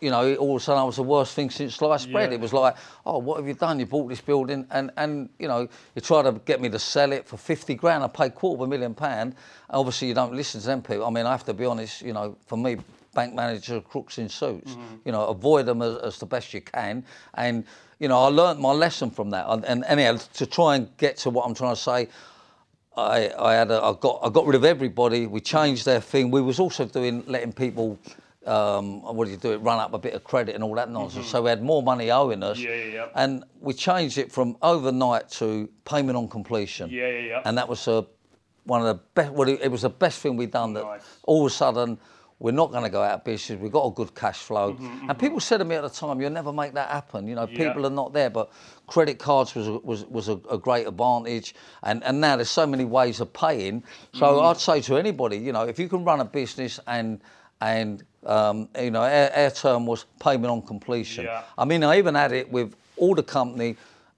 [0.00, 2.32] you know, all of a sudden I was the worst thing since sliced bread.
[2.32, 3.80] It was like, oh, what have you done?
[3.80, 7.12] You bought this building and, and you know, you try to get me to sell
[7.12, 8.04] it for 50 grand.
[8.04, 9.34] I paid quarter of a million pound.
[9.70, 11.06] Obviously, you don't listen to them people.
[11.06, 12.76] I mean, I have to be honest, you know, for me,
[13.14, 14.72] bank manager crooks in suits.
[14.72, 14.96] Mm-hmm.
[15.04, 17.04] You know, avoid them as, as the best you can.
[17.34, 17.64] And,
[17.98, 19.46] you know, I learnt my lesson from that.
[19.48, 22.08] And, and anyhow, to try and get to what I'm trying to say,
[22.96, 25.26] I, I had a, I got I got rid of everybody.
[25.26, 26.30] We changed their thing.
[26.30, 27.98] We was also doing letting people,
[28.46, 30.90] um, what do you do it, run up a bit of credit and all that
[30.90, 31.26] nonsense.
[31.26, 32.58] So we had more money owing us.
[32.58, 32.66] Mm-hmm.
[32.68, 33.08] Yeah, yeah, yeah.
[33.14, 36.90] And we changed it from overnight to payment on completion.
[36.90, 37.42] Yeah, yeah, yeah.
[37.44, 38.06] And that was a,
[38.64, 39.32] one of the best.
[39.32, 40.74] Well, it, it was the best thing we done.
[40.74, 41.02] That Nice.
[41.24, 41.98] all of a sudden.
[42.40, 43.60] We're not going to go out of business.
[43.60, 44.72] We've got a good cash flow.
[44.74, 47.28] Mm-hmm, And people said to me at the time, you'll never make that happen.
[47.28, 47.56] You know, Yeah.
[47.68, 48.28] people are not there.
[48.28, 48.50] But
[48.86, 51.54] credit cards was a, was, was a, a great advantage.
[51.82, 53.82] And, and now there's so many ways of paying.
[54.12, 54.46] So Mm-hmm.
[54.46, 57.20] I'd say to anybody, you know, if you can run a business and,
[57.60, 61.24] and um, you know, our, our term was payment on completion.
[61.24, 61.42] Yeah.
[61.56, 63.76] I mean, I even had it with all the company.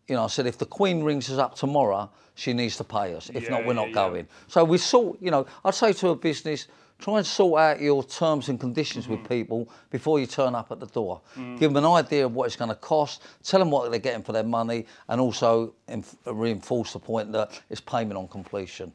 [0.08, 3.14] You know, I said if the Queen rings us up tomorrow, she needs to pay
[3.14, 3.30] us.
[3.34, 3.94] If Yeah, not, we're not yeah.
[3.94, 4.28] going.
[4.48, 8.02] So we saw, You know, I'd say to a business, try and sort out your
[8.04, 9.12] terms and conditions Mm-hmm.
[9.22, 11.20] with people before you turn up at the door.
[11.36, 11.58] Mm.
[11.58, 13.22] Give them an idea of what it's going to cost.
[13.44, 17.60] Tell them what they're getting for their money, and also inf- reinforce the point that
[17.70, 18.92] it's payment on completion.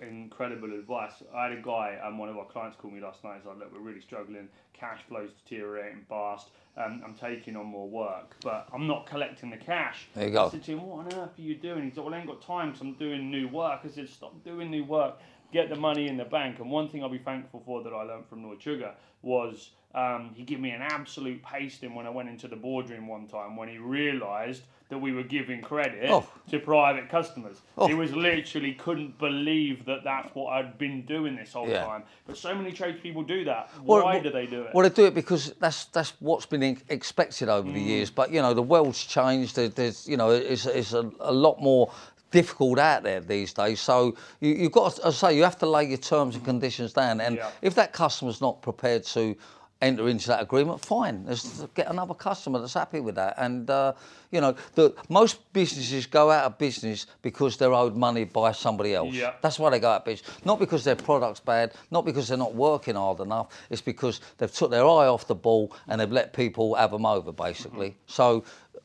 [0.00, 1.12] Incredible advice.
[1.34, 3.38] I had a guy, um, one of our clients called me last night.
[3.38, 4.48] He's like, "Look, we're really struggling.
[4.72, 6.50] Cash flows deteriorating fast.
[6.76, 10.46] Um, I'm taking on more work, but I'm not collecting the cash." There you go.
[10.46, 12.26] I said to him, "What on earth are you doing?" He's like, "Well, I ain't
[12.28, 15.18] got time because I'm doing new work." I said, "Stop doing new work.
[15.54, 18.02] Get the money in the bank." And one thing I'll be thankful for that I
[18.02, 22.28] learned from Lord Sugar was um, he gave me an absolute pasting when I went
[22.28, 26.26] into the boardroom one time when he realised that we were giving credit Oh.
[26.50, 27.62] to private customers.
[27.78, 27.86] Oh.
[27.86, 31.84] He was literally couldn't believe that that's what I'd been doing this whole Yeah.
[31.84, 32.02] time.
[32.26, 33.70] But so many tradespeople do that.
[33.82, 34.74] Why well- do they do it?
[34.74, 38.10] Well, they do it because that's that's what's been expected over the years.
[38.10, 39.54] But you know, the world's changed.
[39.56, 41.90] There's you know, it's, it's a, a lot more
[42.38, 43.80] difficult out there these days.
[43.80, 46.44] So you, you've got, to, as I say, you have to lay your terms and
[46.44, 47.20] conditions down.
[47.20, 47.50] And Yeah.
[47.62, 49.36] if that customer's not prepared to
[49.82, 51.24] enter into that agreement, fine.
[51.26, 53.34] Let's get another customer that's happy with that.
[53.36, 53.92] And uh,
[54.30, 58.94] you know, the most businesses go out of business because they're owed money by somebody
[58.94, 59.14] else.
[59.14, 59.34] Yeah.
[59.42, 60.30] That's why they go out of business.
[60.44, 63.46] Not because their product's bad, not because they're not working hard enough.
[63.70, 67.06] It's because they've took their eye off the ball and they've let people have them
[67.06, 67.94] over, basically.
[68.06, 68.26] So,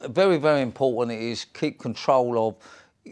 [0.02, 2.56] uh, very, very important it is keep control of.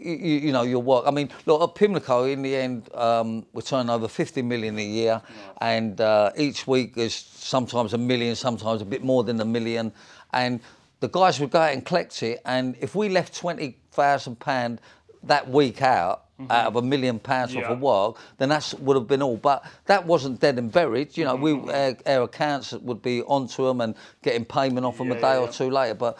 [0.00, 1.04] You, you know your work.
[1.06, 2.24] I mean, look at Pimlico.
[2.24, 5.20] In the end, um, we're turning over 50 million a year,
[5.60, 9.92] and uh, each week is sometimes a million, sometimes a bit more than a million.
[10.32, 10.60] And
[11.00, 12.40] the guys would go out and collect it.
[12.44, 14.80] And if we left 20,000 pound
[15.24, 17.72] that week out out of a million pounds worth Yeah.
[17.72, 19.36] of work, then that would have been all.
[19.36, 21.16] But that wasn't dead and buried.
[21.16, 25.10] You know, we our, our accounts would be onto them and getting payment off them
[25.10, 25.50] a day yeah, or yeah.
[25.50, 25.94] two later.
[25.94, 26.16] But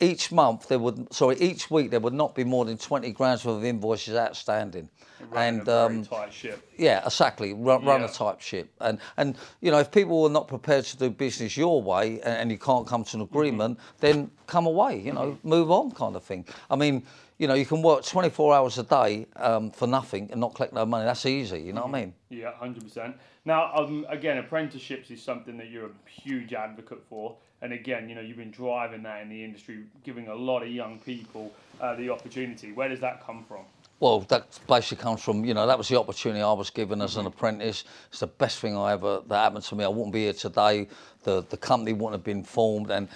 [0.00, 3.44] each month there would, sorry, each week there would not be more than 20 grams
[3.44, 4.88] worth of invoices outstanding.
[5.30, 6.66] Running and um, tight ship.
[6.78, 7.52] yeah, exactly.
[7.52, 10.96] Run, run a type ship, and and you know if people are not prepared to
[10.96, 13.34] do business your way and, and you can't come to an Mm-hmm.
[13.36, 14.98] agreement, then come away.
[14.98, 16.46] You know, move on, kind of thing.
[16.70, 17.02] I mean,
[17.40, 20.74] you know, you can work 24 hours a day um, for nothing and not collect
[20.74, 21.06] no money.
[21.06, 21.58] That's easy.
[21.58, 22.14] You know what I mean?
[22.28, 23.16] Yeah, hundred percent.
[23.46, 28.14] Now, um, again, apprenticeships is something that you're a huge advocate for, and again, you
[28.14, 31.50] know, you've been driving that in the industry, giving a lot of young people
[31.80, 32.72] uh, the opportunity.
[32.72, 33.64] Where does that come from?
[34.00, 37.16] Well, that basically comes from, you know, that was the opportunity I was given as
[37.16, 37.84] an apprentice.
[38.10, 39.84] It's the best thing I ever, that happened to me.
[39.84, 40.88] I wouldn't be here today.
[41.22, 42.90] The, the company wouldn't have been formed.
[42.90, 43.08] And,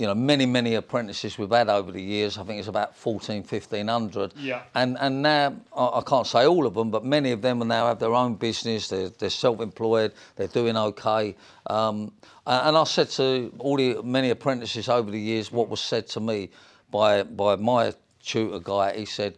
[0.00, 2.38] you know, many, many apprentices we've had over the years.
[2.38, 4.32] I think it's about 14, 1500.
[4.38, 4.62] Yeah.
[4.74, 7.86] And, and now, I, I can't say all of them, but many of them now
[7.86, 8.88] have their own business.
[8.88, 10.14] They're, they're self-employed.
[10.36, 11.36] They're doing okay.
[11.66, 12.12] Um,
[12.46, 16.06] and, and I said to all the many apprentices over the years what was said
[16.08, 16.48] to me
[16.90, 18.96] by, by my tutor guy.
[18.96, 19.36] He said,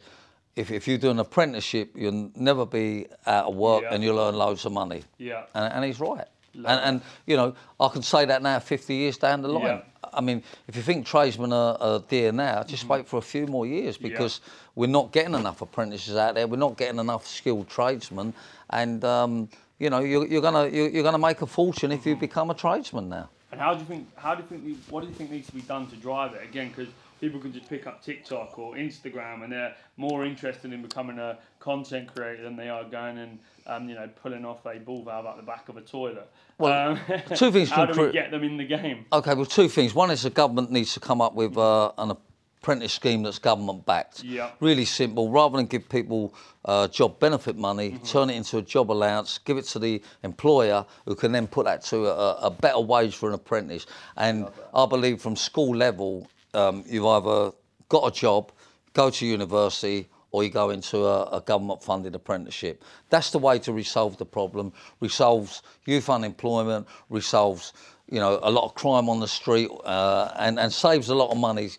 [0.55, 3.95] if, if you do an apprenticeship, you'll never be out of work Yeah.
[3.95, 5.03] and you'll earn loads of money.
[5.19, 5.43] Yeah.
[5.57, 6.29] And, and he's right.
[6.55, 9.65] And, and, you know, I can say that now 50 years down the line.
[9.65, 9.83] Yeah.
[10.13, 13.47] I mean, if you think tradesmen are, are dear now, just wait for a few
[13.47, 14.41] more years because
[14.75, 16.47] we're not getting enough apprentices out there.
[16.47, 18.35] We're not getting enough skilled tradesmen.
[18.69, 22.07] And, um, you know, you're, you're going to you're, you're gonna make a fortune if
[22.07, 23.29] you become a tradesman now.
[23.51, 24.09] And how do you think?
[24.17, 24.79] How do you think?
[24.89, 26.69] What do you think needs to be done to drive it again?
[26.69, 26.89] Because
[27.23, 31.39] people can just pick up TikTok or Instagram, and they're more interested in becoming a
[31.61, 35.25] content creator than they are going and um, you know pulling off a ball valve
[35.25, 36.29] out the back of a toilet.
[36.59, 37.01] Well, um,
[37.37, 39.07] two things How do we get them in the game?
[39.13, 39.95] Okay, well, two things.
[39.95, 43.87] One is the government needs to come up with uh, an apprentice scheme that's government
[43.87, 44.25] backed.
[44.25, 44.51] Yeah.
[44.59, 45.31] Really simple.
[45.31, 48.05] Rather than give people uh, job benefit money, Mm-hmm.
[48.05, 51.67] turn it into a job allowance, give it to the employer who can then put
[51.67, 53.87] that to a, a better wage for an apprentice.
[54.17, 57.53] And I believe from school level, um, you've either
[57.89, 58.53] got a job,
[58.93, 62.83] go to university, or you go into a, a government funded apprenticeship.
[63.11, 64.73] That's the way to resolve the problem.
[65.01, 67.73] Resolves youth unemployment, resolves
[68.11, 71.31] you know a lot of crime on the street, uh, and and saves a lot
[71.31, 71.71] of money.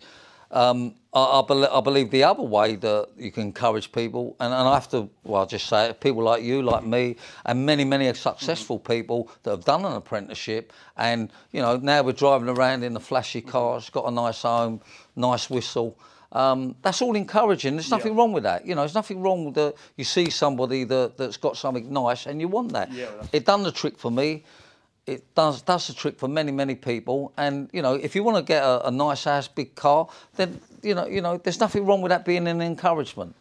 [0.54, 4.54] Um, I, I, bel I believe the other way that you can encourage people, and,
[4.54, 7.66] and I have to, well, I'll just say it, people like you, like me, and
[7.66, 12.48] many, many successful people that have done an apprenticeship, and you know now we're driving
[12.48, 14.80] around in the flashy cars, got a nice home,
[15.16, 15.98] nice whistle.
[16.30, 17.74] Um, that's all encouraging.
[17.76, 18.18] There's nothing Yeah.
[18.18, 18.64] wrong with that.
[18.66, 19.74] You know, there's nothing wrong with that.
[19.96, 22.92] You see somebody that, that's got something nice and you want that.
[22.92, 24.42] Yeah, It done the trick for me.
[25.06, 27.32] It does does the trick for many many people.
[27.36, 30.60] And you know, if you want to get a, a nice house, big car, then
[30.82, 33.34] you know you know there's nothing wrong with that being an encouragement.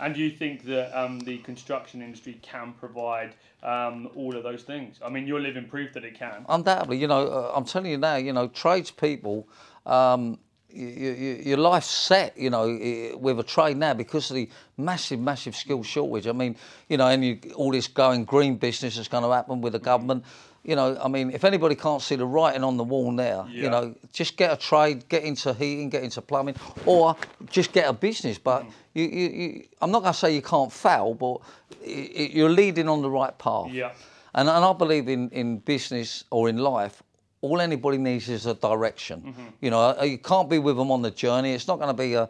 [0.00, 4.62] And do you think that um, the construction industry can provide um, all of those
[4.62, 5.00] things?
[5.04, 6.44] I mean, you're living proof that it can.
[6.48, 9.48] Undoubtedly, you know, uh, I'm telling you now, you know, tradespeople,
[9.86, 10.38] um,
[10.70, 15.18] you, you, your life's set, you know, with a trade now because of the massive,
[15.18, 16.26] massive skill shortage.
[16.26, 16.56] I mean,
[16.88, 19.78] you know, and you, all this going green business that's going to happen with the
[19.78, 20.24] government.
[20.64, 23.62] You know, I mean, if anybody can't see the writing on the wall now, Yeah.
[23.62, 27.16] you know, just get a trade, get into heating, get into plumbing, or
[27.50, 28.38] just get a business.
[28.38, 28.70] But Mm.
[28.94, 31.38] you, you, you, I'm not going to say you can't fail, but
[31.84, 33.70] you're leading on the right path.
[33.72, 33.92] Yeah.
[34.34, 37.02] And, and I believe in, in business or in life,
[37.40, 39.22] all anybody needs is a direction.
[39.22, 39.46] Mm-hmm.
[39.60, 41.52] You know, uh, you can't be with them on the journey.
[41.54, 42.28] It's not going to be a,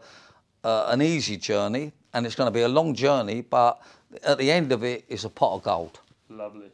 [0.64, 3.41] uh, an easy journey, and it's going to be a long journey.
[3.41, 3.81] But
[4.23, 6.01] at the end of it, it is a pot of gold.
[6.29, 6.71] Lovely.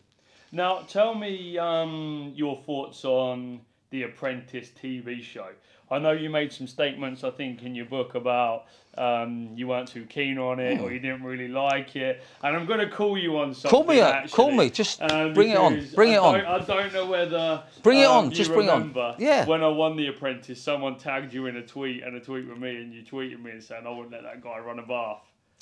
[0.55, 5.49] Now, tell me um, your thoughts on the Apprentice TV show.
[5.91, 9.89] I know you made some statements, I think, in your book about um, you weren't
[9.89, 13.19] too keen on it or you didn't really like it, and I'm going to call
[13.19, 13.71] you on something.
[13.71, 16.37] Call me up, actually, call me, just um, bring it on, bring it on.
[16.37, 19.17] I don't know whether Bring it um, on, just bring it on.
[19.19, 19.47] Yeah.
[19.47, 22.59] When I won the Apprentice, someone tagged you in a tweet and a tweet with
[22.59, 25.19] me, and you tweeted me and saying I wouldn't let that guy run a bath.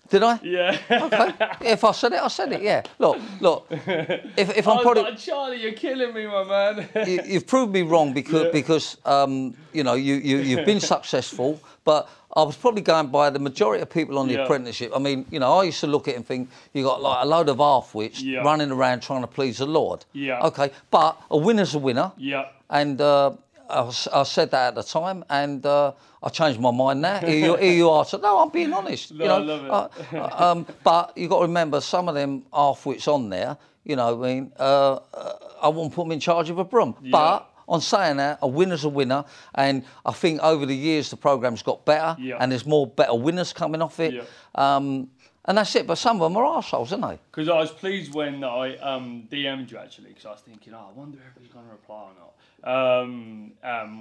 [0.08, 0.38] Did I?
[0.42, 0.76] Yeah.
[0.90, 1.32] Okay.
[1.62, 2.60] if I said it, I said it.
[2.62, 2.82] Yeah.
[2.98, 3.66] Look, look.
[3.70, 6.88] If, if I'm probably like, Charlie, you're killing me, my man.
[7.06, 8.50] you, you've proved me wrong because Yeah.
[8.52, 13.30] because um, you know you, you you've been successful, but I was probably going by
[13.30, 14.44] the majority of people on the Yeah.
[14.44, 14.92] apprenticeship.
[14.94, 17.24] I mean, you know, I used to look at it and think you got like
[17.24, 18.40] a load of half-wits Yeah.
[18.40, 20.04] running around trying to please the Lord.
[20.12, 20.40] Yeah.
[20.46, 22.46] Okay, but a winner's a winner, yeah.
[22.70, 23.32] and uh,
[23.72, 27.18] I, I said that at the time, and uh, I changed my mind now.
[27.18, 28.04] Here you, here you are.
[28.04, 29.12] So no, I'm being honest.
[29.14, 30.14] No, you know, I love it.
[30.18, 33.56] uh, uh, um, but you got to remember some of them half-wits on there.
[33.84, 35.32] You know, I mean, uh, uh,
[35.62, 37.48] I wouldn't put them in charge of a broom, but.
[37.68, 41.62] On saying that, a winner's a winner, and I think over the years the program's
[41.62, 42.36] got better, Yeah.
[42.40, 44.12] and there's more better winners coming off it.
[44.14, 44.22] Yeah.
[44.56, 45.08] Um,
[45.44, 45.86] and that's it.
[45.86, 47.18] But some of them are arseholes, aren't they?
[47.30, 50.88] Because I was pleased when I um, DM'd you actually, because I was thinking, oh,
[50.94, 52.32] I wonder if he's going to reply or not.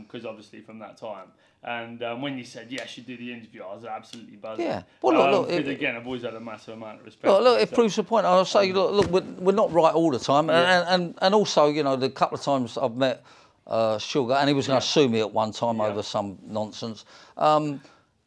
[0.07, 1.27] Because obviously from that time.
[1.63, 4.65] And um, when you said yes, you do the interview, I was absolutely buzzing.
[4.65, 4.81] Yeah.
[5.03, 7.25] Well, look, look, Because it- again, I've always had a massive amount of respect.
[7.27, 8.25] Look, look, it proves the point.
[8.25, 10.79] I'll say, look, look we're, we're not right all the time, and, Yeah.
[10.93, 13.23] and, and, and also, you know, the couple of times I've met
[13.67, 15.85] uh, Sugar, and he was going to sue me at one time Yeah.
[15.85, 17.05] over some nonsense.
[17.37, 17.79] Um,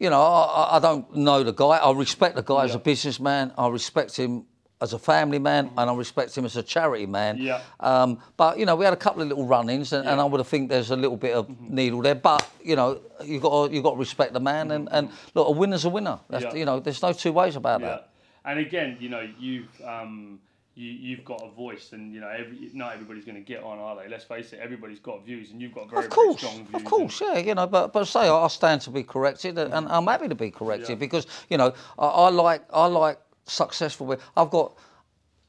[0.04, 1.76] you know, I, I- don't know the guy.
[1.88, 3.52] I respect the guy as a businessman.
[3.56, 4.44] I respect him
[4.80, 7.38] as a family man, and I respect him as a charity man.
[7.38, 7.62] Yeah.
[7.80, 10.10] Um, but you know, we had a couple of little run-ins, and, and Yeah.
[10.12, 10.20] Mm-hmm.
[10.20, 11.44] I would have think there's a little bit of
[11.78, 12.14] needle there.
[12.30, 15.52] But you know, you got you got to respect the man, and, and look, a
[15.60, 16.18] winner's a winner.
[16.28, 16.55] That's, Mm-hmm.
[16.57, 16.61] Yeah.
[16.61, 17.86] You know, there's no two ways about Yeah.
[17.88, 18.09] that.
[18.44, 20.38] And again, you know, you've um,
[20.75, 23.79] you you've got a voice, and you know, every not everybody's going to get on,
[23.79, 24.09] are they?
[24.09, 26.75] Let's face it, everybody's got views, and you've got very, Of course, very strong views.
[26.75, 29.89] of course, yeah, you know, but but say I stand to be corrected, and and
[29.89, 30.95] I'm happy to be corrected Yeah.
[30.97, 34.16] because you know I, I like I like successful.
[34.37, 34.77] I've got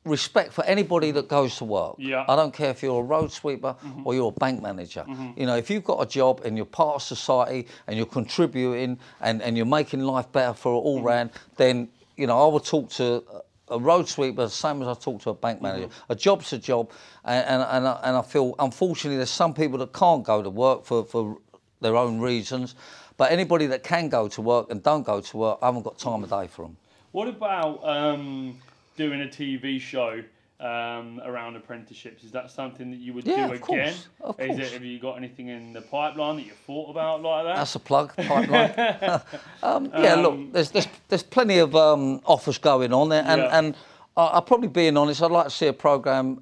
[0.05, 1.95] respect for anybody that goes to work.
[1.97, 2.25] Yeah.
[2.27, 4.05] I don't care if you're a road sweeper mm-hmm.
[4.05, 5.03] or you're a bank manager.
[5.07, 5.39] Mm-hmm.
[5.39, 8.99] You know, if you've got a job and you're part of society and you're contributing
[9.21, 11.07] and, and you're making life better for all mm-hmm.
[11.07, 13.23] round, then you know I would talk to
[13.69, 15.89] a road sweeper the same as I talk to a bank manager.
[16.09, 16.91] A job's a job,
[17.23, 20.49] and and and I, and I feel unfortunately there's some people that can't go to
[20.49, 21.37] work for for
[21.81, 22.75] their own reasons.
[23.17, 25.97] But anybody that can go to work and don't go to work, I haven't got
[25.97, 26.77] time of day for them.
[27.13, 28.59] What about um,
[28.97, 30.21] doing a TV show
[30.59, 32.23] um, around apprenticeships?
[32.23, 33.95] Is that something that you would Yeah, do of course, again?
[34.21, 34.59] of Is course.
[34.59, 37.55] it, have you got anything in the pipeline that you thought about like that?
[37.57, 38.73] That's a plug, pipeline.
[39.63, 43.57] um, yeah, look, there's, there's there's plenty of um, offers going on there, and Yeah.
[43.57, 43.75] and
[44.15, 46.41] I, I'll probably being honest, I'd like to see a program.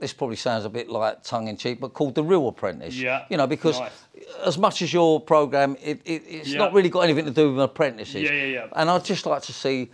[0.00, 2.96] This probably sounds a bit like tongue in cheek, but called The Real Apprentice.
[2.96, 3.92] Yeah, You know, because nice.
[4.44, 6.58] as much as your program, it, it, it's Yeah.
[6.58, 8.22] not really got anything to do with apprentices.
[8.22, 8.66] Yeah, yeah, yeah.
[8.74, 9.92] And I'd just like to see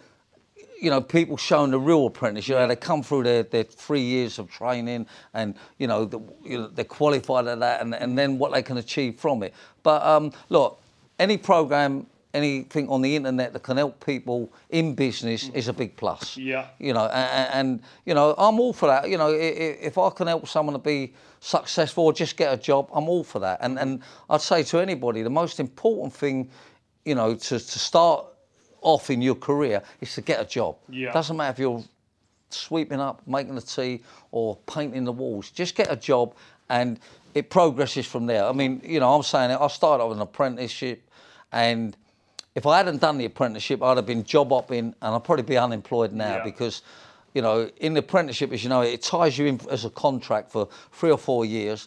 [0.80, 2.48] you know, people showing the real apprentice.
[2.48, 6.20] You know, they come through their, their three years of training, and you know, the,
[6.44, 9.54] you know they're qualified at that, and, and then what they can achieve from it.
[9.82, 10.80] But um, look,
[11.18, 15.96] any program, anything on the internet that can help people in business is a big
[15.96, 16.36] plus.
[16.36, 16.66] Yeah.
[16.78, 19.08] You know, and, and you know, I'm all for that.
[19.08, 22.88] You know, if I can help someone to be successful or just get a job,
[22.92, 23.58] I'm all for that.
[23.60, 26.50] And and I'd say to anybody, the most important thing,
[27.04, 28.26] you know, to, to start
[28.80, 30.76] off in your career is to get a job.
[30.88, 31.12] Yeah.
[31.12, 31.82] Doesn't matter if you're
[32.50, 35.50] sweeping up, making the tea, or painting the walls.
[35.50, 36.34] Just get a job,
[36.70, 36.98] and
[37.34, 38.44] it progresses from there.
[38.44, 39.58] I mean, you know, I'm saying it.
[39.60, 41.02] I started off an apprenticeship,
[41.52, 41.96] and
[42.54, 45.56] if I hadn't done the apprenticeship, I'd have been job hopping, and I'd probably be
[45.58, 46.44] unemployed now Yeah.
[46.44, 46.82] because.
[47.34, 50.50] You know, in the apprenticeship, as you know, it ties you in as a contract
[50.50, 51.86] for three or four years.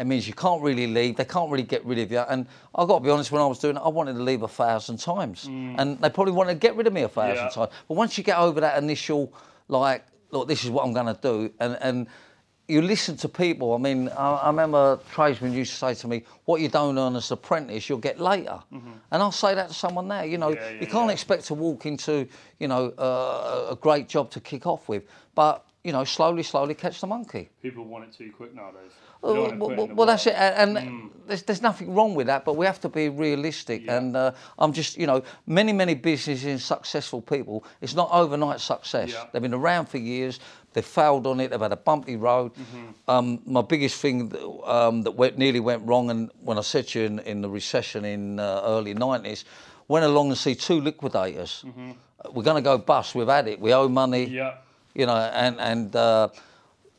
[0.00, 1.16] It means you can't really leave.
[1.16, 2.20] They can't really get rid of you.
[2.20, 4.42] And I've got to be honest, when I was doing it, I wanted to leave
[4.42, 5.46] a thousand times.
[5.46, 7.50] And they probably wanted to get rid of me a thousand Mm.
[7.56, 7.64] Yeah.
[7.66, 7.72] times.
[7.86, 9.32] But once you get over that initial,
[9.68, 12.06] like, look, this is what I'm going to do, and, and
[12.66, 13.74] you listen to people.
[13.74, 17.16] I mean, I, I remember tradesmen used to say to me, what you don't earn
[17.16, 18.58] as an apprentice, you'll get later.
[18.72, 20.62] And I'll say that to someone now, you know, Mm-hmm.
[20.64, 21.12] Yeah, yeah, you can't yeah.
[21.12, 22.26] expect to walk into,
[22.60, 25.02] you know, uh, a great job to kick off with.
[25.34, 27.48] But, you know, slowly, slowly catch the monkey.
[27.62, 28.92] People want it too quick nowadays.
[29.22, 32.64] Well, well, well, that's it, and, and there's, there's nothing wrong with that, but we
[32.64, 33.84] have to be realistic.
[33.84, 33.98] Yeah.
[33.98, 38.60] And uh, I'm just, you know, many, many businesses and successful people, it's not overnight
[38.60, 39.10] success.
[39.10, 39.26] Yeah.
[39.30, 40.40] They've been around for years,
[40.72, 42.54] they've failed on it, they've had a bumpy road.
[42.54, 43.10] Mm-hmm.
[43.10, 46.88] Um, my biggest thing that, um, that went, nearly went wrong, and when I said
[46.88, 49.44] to you in, in the recession in uh, early 90s,
[49.88, 51.64] went along and see two liquidators.
[51.66, 54.34] Uh, We're going to go bust, we've had it, we owe money Mm-hmm.
[54.34, 54.54] Yeah.
[54.94, 56.28] You know, and and uh,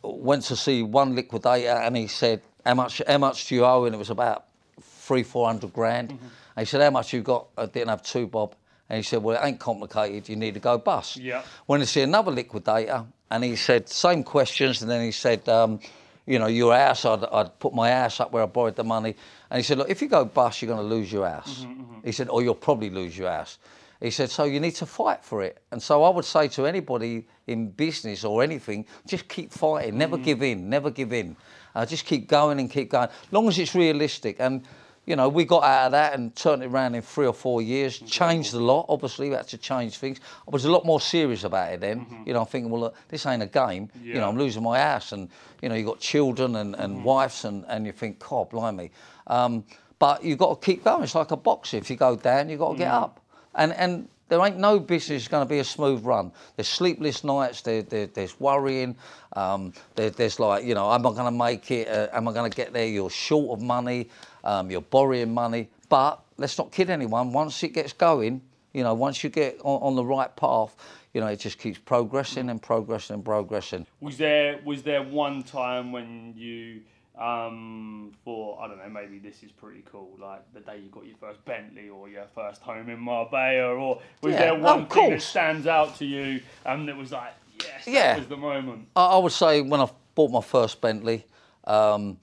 [0.03, 3.01] went to see one liquidator, and he said, "How much?
[3.07, 4.45] How much do you owe?" And it was about
[4.81, 6.09] three, four hundred grand.
[6.09, 6.25] Mm-hmm.
[6.55, 8.55] And he said, "How much you got?" I didn't have two bob.
[8.89, 10.29] And he said, "Well, it ain't complicated.
[10.29, 11.43] You need to go bust." Yeah.
[11.67, 15.47] Went to see another liquidator, and he said same questions, and then he said.
[15.49, 15.79] Um,
[16.27, 19.15] you know, your house, I'd, I'd put my house up where I borrowed the money.
[19.49, 21.65] And he said, look, if you go bust, you're going to lose your house.
[22.05, 23.57] He said, or you'll probably lose your house.
[24.01, 25.61] He said, so you need to fight for it.
[25.71, 30.17] And so I would say to anybody in business or anything, just keep fighting, never
[30.17, 30.23] mm.
[30.23, 31.35] give in, never give in.
[31.75, 34.37] Uh, just keep going and keep going, long as it's realistic.
[34.39, 34.63] And,
[35.05, 37.61] you know, we got out of that and turned it around in three or four
[37.61, 38.07] years, mm-hmm.
[38.07, 40.19] changed a lot, obviously, we had to change things.
[40.47, 42.01] I was a lot more serious about it then.
[42.01, 42.23] Mm-hmm.
[42.25, 43.89] You know, I'm thinking, well, look, this ain't a game.
[44.03, 45.29] You know, I'm losing my ass and,
[45.61, 47.03] you know, you've got children and, and mm-hmm.
[47.03, 48.89] wives and, and you think, God, blimey.
[49.27, 49.63] Um,
[49.99, 51.03] but you've got to keep going.
[51.03, 51.77] It's like a boxer.
[51.77, 53.03] If you go down, you've got to get mm.
[53.03, 53.20] up.
[53.55, 56.31] And, and there ain't no business going to be a smooth run.
[56.55, 57.61] There's sleepless nights.
[57.61, 58.95] There, there, there's worrying.
[59.33, 61.87] Um, there, there's like, you know, am I going to make it?
[61.89, 62.87] Uh, am I going to get there?
[62.87, 64.09] You're short of money.
[64.43, 65.69] Um, you're borrowing money.
[65.89, 67.33] But let's not kid anyone.
[67.33, 68.41] Once it gets going,
[68.73, 70.75] you know, once you get on, on the right path,
[71.13, 73.85] you know, it just keeps progressing and progressing and progressing.
[73.99, 76.81] Was there was there one time when you
[77.19, 81.05] um for I don't know maybe this is pretty cool like the day you got
[81.05, 84.89] your first Bentley or your first home in Marbella or was Yeah, there one of
[84.89, 88.17] thing that stands out to you and that was like yes that Yeah.
[88.17, 91.25] was the moment I, I would say when I bought my first Bentley,
[91.65, 92.17] um,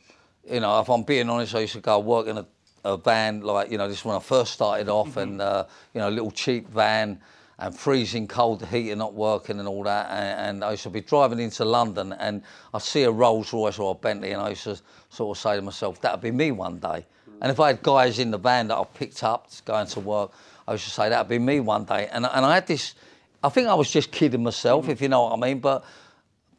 [0.51, 2.47] you know, if I'm being honest, I used to go work in a,
[2.84, 5.64] a van like you know this is when I first started off, and uh,
[5.95, 7.20] you know a little cheap van.
[7.61, 10.09] And freezing cold, the heater not working, and all that.
[10.11, 12.42] And, and I used to be driving into London, and
[12.72, 14.80] I see a Rolls Royce or a Bentley, and I used to
[15.11, 17.04] sort of say to myself, "That'll be me one day."
[17.40, 20.30] And if I had guys in the van that I picked up going to work,
[20.68, 22.06] I used to say that'd be me one day.
[22.12, 22.94] And and I had this,
[23.42, 25.59] I think I was just kidding myself, if you know what I mean.
[25.59, 25.84] But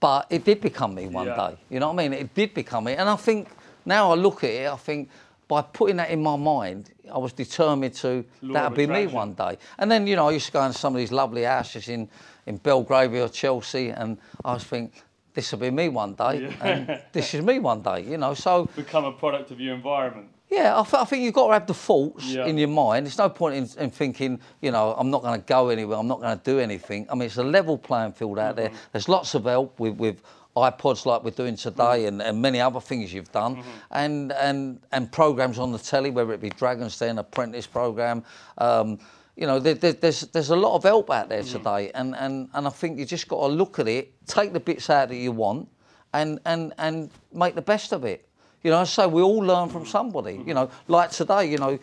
[0.02, 1.50] but it did become me one Yeah.
[1.52, 1.58] day.
[1.70, 2.14] You know what I mean?
[2.20, 2.94] It did become me.
[2.96, 3.48] And I think
[3.86, 5.10] now I look at it, I think
[5.50, 9.34] by putting that in my mind, I was determined to Law of be me one
[9.34, 9.58] day.
[9.80, 12.08] And then, you know, I used to go into some of these lovely houses in,
[12.46, 15.02] in Belgravia or Chelsea, and I was thinking,
[15.34, 16.54] this will be me one day, Yeah.
[16.68, 18.34] and this is me one day, you know.
[18.36, 20.28] So, Become a product of your environment.
[20.50, 22.46] yeah, I, th- I think you've got to have the thoughts Yeah.
[22.46, 23.08] in your mind.
[23.08, 26.08] There's no point in, in thinking, you know, I'm not going to go anywhere, I'm
[26.08, 27.08] not going to do anything.
[27.10, 28.70] I mean, it's a level playing field out there.
[28.70, 28.92] Mm-hmm.
[28.92, 30.22] There's lots of help with, with
[30.60, 32.08] iPods like we're doing today mm-hmm.
[32.08, 33.70] and, and many other things you've done, mm-hmm.
[33.92, 38.24] and, and, and programs on the telly, whether it be Dragon's Den, Apprentice program.
[38.58, 39.00] Um,
[39.36, 41.58] you know, there, there, there's, there's a lot of help out there mm-hmm.
[41.58, 44.60] today, and, and, and I think you just got to look at it, take the
[44.60, 45.70] bits out that you want,
[46.14, 48.26] and, and, and make the best of it.
[48.64, 50.44] You know, I so say we all learn from somebody.
[50.46, 51.80] You know, like today, you know,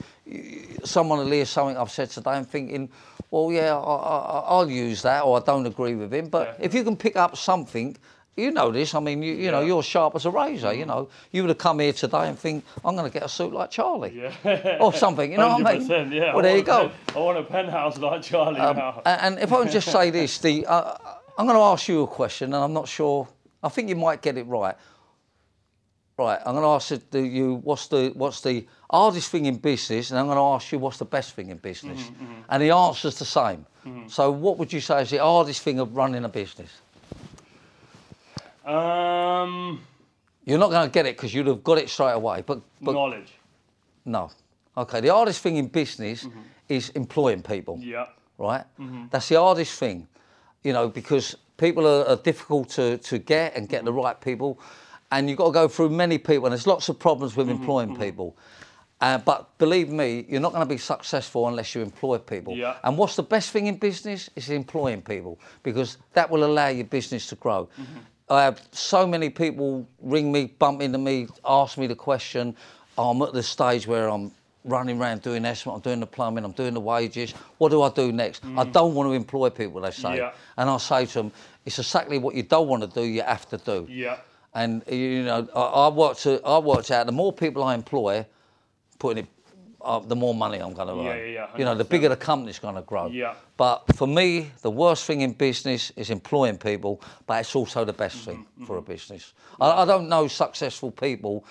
[0.84, 2.90] someone will hear something I've said today and thinking,
[3.30, 6.28] well, yeah, I, I, I'll use that, or I don't agree with him.
[6.28, 7.96] But if you can pick up something,
[8.36, 8.94] you know this.
[8.94, 10.72] I mean, you, you know, you're sharp as a razor.
[10.74, 13.28] You know, you would have come here today and think, I'm going to get a
[13.28, 14.76] suit like Charlie, Yeah.
[14.80, 15.32] or something.
[15.32, 16.12] You know what I mean?
[16.12, 16.34] yeah.
[16.34, 16.84] Well, I there you go.
[16.86, 19.02] Um, I want a penthouse like Charlie now.
[19.06, 20.98] And, and if I can just say this, the uh,
[21.38, 23.26] I'm going to ask you a question, and I'm not sure.
[23.62, 24.74] I think you might get it right.
[26.18, 30.18] Right, I'm going to ask you what's the what's the hardest thing in business, and
[30.18, 32.10] I'm going to ask you what's the best thing in business,
[32.48, 33.66] and the answer's the same.
[34.08, 36.70] So, what would you say is the hardest thing of running a business?
[38.66, 39.80] Um,
[40.44, 42.42] You're not going to get it because you'd have got it straight away.
[42.44, 43.32] But but knowledge.
[44.04, 44.30] no,
[44.76, 45.00] okay.
[45.00, 46.40] The hardest thing in business mm-hmm.
[46.68, 47.78] is employing people.
[47.80, 48.06] Yeah.
[48.38, 48.64] right?
[48.78, 49.06] Mm-hmm.
[49.10, 50.06] That's the hardest thing,
[50.62, 54.00] you know, because people are, are difficult to, to get and get the mm-hmm.
[54.00, 54.58] right people,
[55.10, 57.96] and you've got to go through many people, and there's lots of problems with employing
[57.96, 58.36] people.
[59.00, 62.56] Uh, but believe me, you're not going to be successful unless you employ people.
[62.56, 62.76] Yeah.
[62.82, 64.30] And what's the best thing in business?
[64.36, 67.68] Is employing people because that will allow your business to grow.
[68.28, 72.56] I have so many people ring me, bump into me, ask me the question.
[72.98, 74.32] "Oh, I'm at the stage where I'm
[74.66, 77.32] running around doing estimate, I'm doing the plumbing, I'm doing the wages.
[77.58, 78.44] What do I do next?
[78.44, 78.72] I mm.
[78.72, 80.16] don't want to employ people, they say.
[80.16, 80.32] Yeah.
[80.56, 81.32] And I say to them,
[81.64, 83.86] it's exactly what you don't want to do, you have to do.
[83.88, 84.18] Yeah.
[84.54, 86.26] And you know, I, I worked.
[86.26, 88.26] I worked out the more people I employ,
[88.98, 89.30] putting it,
[89.82, 91.18] uh, the more money I'm going to Yeah, earn.
[91.18, 93.06] yeah, yeah, You know, the bigger the company's going to grow.
[93.08, 93.34] Yeah.
[93.56, 97.92] But for me, the worst thing in business is employing people, but it's also the
[97.92, 99.32] best thing Mm-hmm, for a business.
[99.60, 101.44] I, I don't know successful people.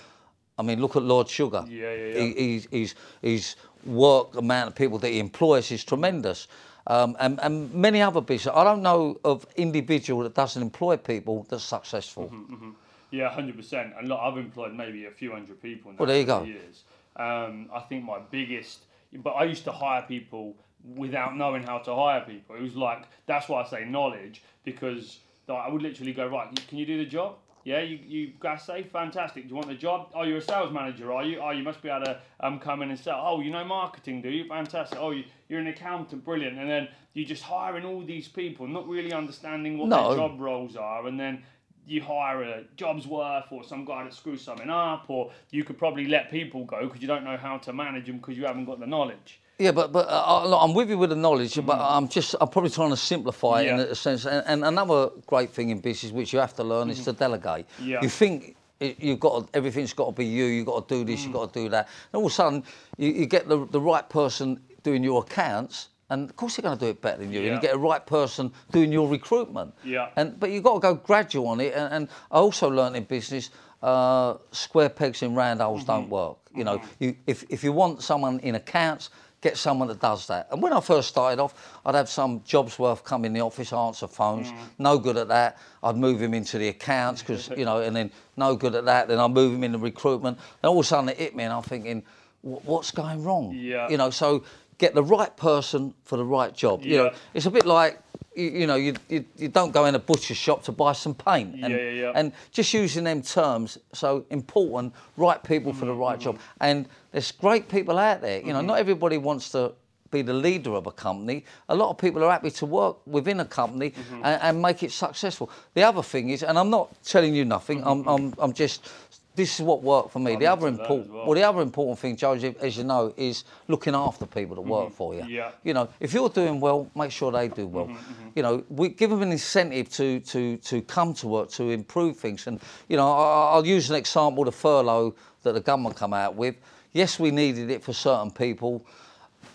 [0.57, 1.65] I mean, look at Lord Sugar.
[1.67, 2.19] Yeah, yeah, yeah.
[2.21, 3.55] He, he's, he's, his
[3.85, 6.47] work amount of people that he employs is tremendous.
[6.87, 8.53] Um, and, and many other business.
[8.55, 12.29] I don't know of individual that doesn't employ people that's successful.
[12.31, 12.69] Mm-hmm.
[13.11, 13.93] Yeah, hundred percent.
[13.97, 16.43] And look, I've employed maybe a few hundred people now Well, there you go.
[16.43, 16.83] years.
[17.15, 18.79] Um, I think my biggest,
[19.13, 20.55] but I used to hire people
[20.95, 22.55] without knowing how to hire people.
[22.55, 26.47] It was like that's why I say knowledge because I would literally go right.
[26.67, 27.35] Can you do the job?
[27.63, 29.43] Yeah, you you guys say fantastic.
[29.43, 30.09] Do you want the job?
[30.13, 31.39] Oh, you're a sales manager, are you?
[31.39, 33.19] Oh, you must be able to um, come in and sell.
[33.25, 34.45] Oh, you know marketing, do you?
[34.47, 34.99] Fantastic.
[35.01, 36.59] Oh, you, you're an accountant, brilliant.
[36.59, 40.09] And then you're just hiring all these people, not really understanding what No.
[40.09, 41.41] their job roles are, and then
[41.87, 45.77] you hire a job's worth or some guy that screws something up, or you could
[45.77, 48.65] probably let people go because you don't know how to manage them because you haven't
[48.65, 49.39] got the knowledge.
[49.57, 52.49] Yeah, but but uh, look, I'm with you with the knowledge, but I'm just I'm
[52.49, 53.91] probably trying to simplify it in Mm-hmm.
[53.91, 54.25] A sense.
[54.25, 57.65] And, and another great thing in business which you have to learn is to delegate.
[57.67, 57.89] Mm-hmm.
[57.89, 58.01] Yeah.
[58.01, 60.45] You think you've got to, everything's got to be you.
[60.45, 61.21] You've got to do this.
[61.21, 61.23] Mm.
[61.23, 61.87] You've got to do that.
[62.11, 62.63] And all of a sudden,
[62.97, 65.89] you, you get the the right person doing your accounts.
[66.09, 67.39] And of course they're going to do it better than you.
[67.41, 69.73] And you get a right person doing your recruitment.
[69.83, 70.09] Yeah.
[70.15, 71.73] And but you've got to go gradual on it.
[71.73, 73.49] And, and I also learned in business,
[73.81, 75.91] uh, square pegs in round holes Mm-hmm.
[75.91, 76.37] don't work.
[76.53, 79.09] You know, you, if if you want someone in accounts,
[79.41, 80.47] get someone that does that.
[80.51, 81.53] And when I first started off,
[81.85, 84.47] I'd have some jobs worth come in the office, answer phones.
[84.51, 84.57] Mm.
[84.79, 85.57] No good at that.
[85.83, 89.07] I'd move him into the accounts because you know, and then no good at that.
[89.07, 90.37] Then I move him into recruitment.
[90.63, 92.03] And all of a sudden it hit me, and I'm thinking,
[92.41, 93.53] what's going wrong?
[93.55, 93.89] Yeah.
[93.89, 94.43] You know, so
[94.77, 96.83] get the right person for the right job.
[96.83, 97.99] You know, it's a bit like.
[98.35, 101.13] You, you know, you, you you don't go in a butcher shop to buy some
[101.13, 102.11] paint, and, Yeah, yeah, yeah.
[102.15, 103.77] and just using them terms.
[103.93, 106.35] So important, right people for the right job.
[106.35, 106.63] Mm-hmm.
[106.67, 108.39] And there's great people out there.
[108.41, 108.67] You know, mm-hmm.
[108.67, 109.71] not everybody wants to
[110.11, 111.45] be the leader of a company.
[111.69, 114.25] A lot of people are happy to work within a company mm-hmm.
[114.25, 115.49] and, and make it successful.
[115.73, 117.83] The other thing is, and I'm not telling you nothing.
[117.85, 118.89] I'm, I'm I'm just
[119.35, 120.33] this is what worked for me.
[120.33, 121.25] I'm the other into that as important, well.
[121.25, 121.35] well.
[121.35, 125.13] the other important thing, Joseph, as you know, is looking after people that work for
[125.13, 125.21] you.
[125.21, 125.29] Mm-hmm.
[125.29, 125.51] Yeah.
[125.63, 127.87] You know, if you're doing well, make sure they do well.
[127.87, 131.69] Mm-hmm, You know, we give them an incentive to to to come to work to
[131.69, 132.47] improve things.
[132.47, 136.35] And you know, I, I'll use an example: the furlough that the government come out
[136.35, 136.55] with.
[136.93, 138.85] Yes, we needed it for certain people.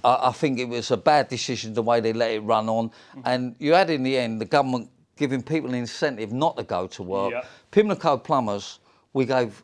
[0.05, 2.89] I, I think it was a bad decision the way they let it run on.
[2.91, 3.21] Mm-hmm.
[3.25, 6.87] And you had in the end the government giving people an incentive not to go
[6.87, 7.33] to work.
[7.33, 7.45] Yeah.
[7.71, 8.79] Pimlico plumbers,
[9.13, 9.63] we gave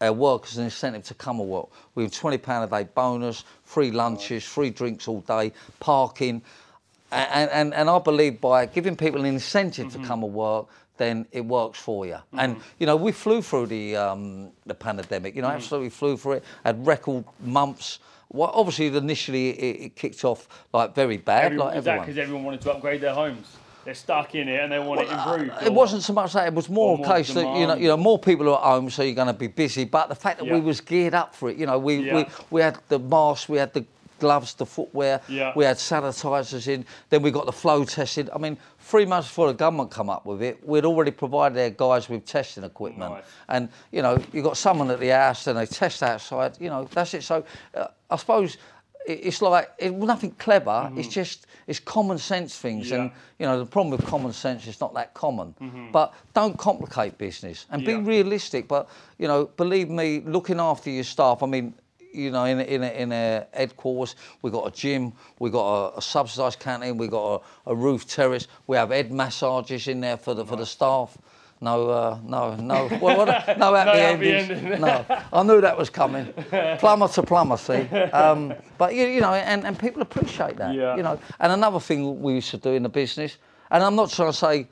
[0.00, 1.68] our workers an incentive to come and work.
[1.94, 6.42] We have twenty pound a day bonus, free lunches, free drinks all day, parking,
[7.12, 10.06] and and, and I believe by giving people an incentive to mm-hmm.
[10.06, 10.66] come and work,
[10.96, 12.14] then it works for you.
[12.14, 12.38] Mm-hmm.
[12.38, 15.34] And you know, we flew through the um, the pandemic.
[15.34, 15.56] You know, mm-hmm.
[15.56, 16.44] absolutely flew through it.
[16.64, 17.98] Had record months.
[18.28, 22.06] Well, obviously, initially it, it kicked off like very bad, Everyone, like is that everyone.
[22.06, 23.56] because everyone wanted to upgrade their homes?
[23.86, 25.62] They're stuck in it and they want it improved.
[25.62, 27.86] It wasn't so much that; it was more a more case that you know, you
[27.86, 29.84] know, more people are at home, so you're going to be busy.
[29.84, 32.28] But the fact that we was geared up for it, you know, we, we Yeah.
[32.50, 33.84] we had the masks, we had the
[34.18, 35.52] gloves, the footwear, Yeah.
[35.54, 36.84] we had sanitisers in.
[37.10, 38.28] Then we got the flow tested.
[38.34, 41.70] I mean, three months before the government come up with it, we'd already provided their
[41.70, 43.22] guys with testing equipment.
[43.48, 46.56] And you know, you got someone at the house, and they test outside.
[46.58, 47.22] You know, that's it.
[47.22, 47.44] So
[47.76, 48.56] uh, I suppose.
[49.06, 50.90] It- It's like it, nothing clever.
[50.96, 53.18] It's just it's common sense things, and Mm-hmm.
[53.38, 55.54] You know, the problem with common sense is not that common.
[55.92, 58.66] But don't complicate business and be realistic.
[58.68, 58.88] But
[59.18, 61.42] you know, believe me, looking after your staff.
[61.42, 61.74] I mean,
[62.14, 65.68] you know, in a, in a, in a headquarters, we got a gym, we've got
[65.94, 68.48] a, a subsidised canteen, we've got a, a roof terrace.
[68.66, 71.18] We have head massages in there for the for the staff.
[71.60, 72.86] No, uh, no, no.
[73.00, 73.32] Well, what, no
[73.74, 74.50] happy happy endings.
[74.50, 74.80] ending.
[74.80, 76.26] No, I knew that was coming.
[76.78, 77.80] Plumber to plumber, see.
[78.12, 80.74] Um, but you, you know, and, and people appreciate that.
[80.74, 80.96] Yeah.
[80.96, 83.38] You know, and another thing we used to do in the business,
[83.70, 84.68] and I'm not trying to say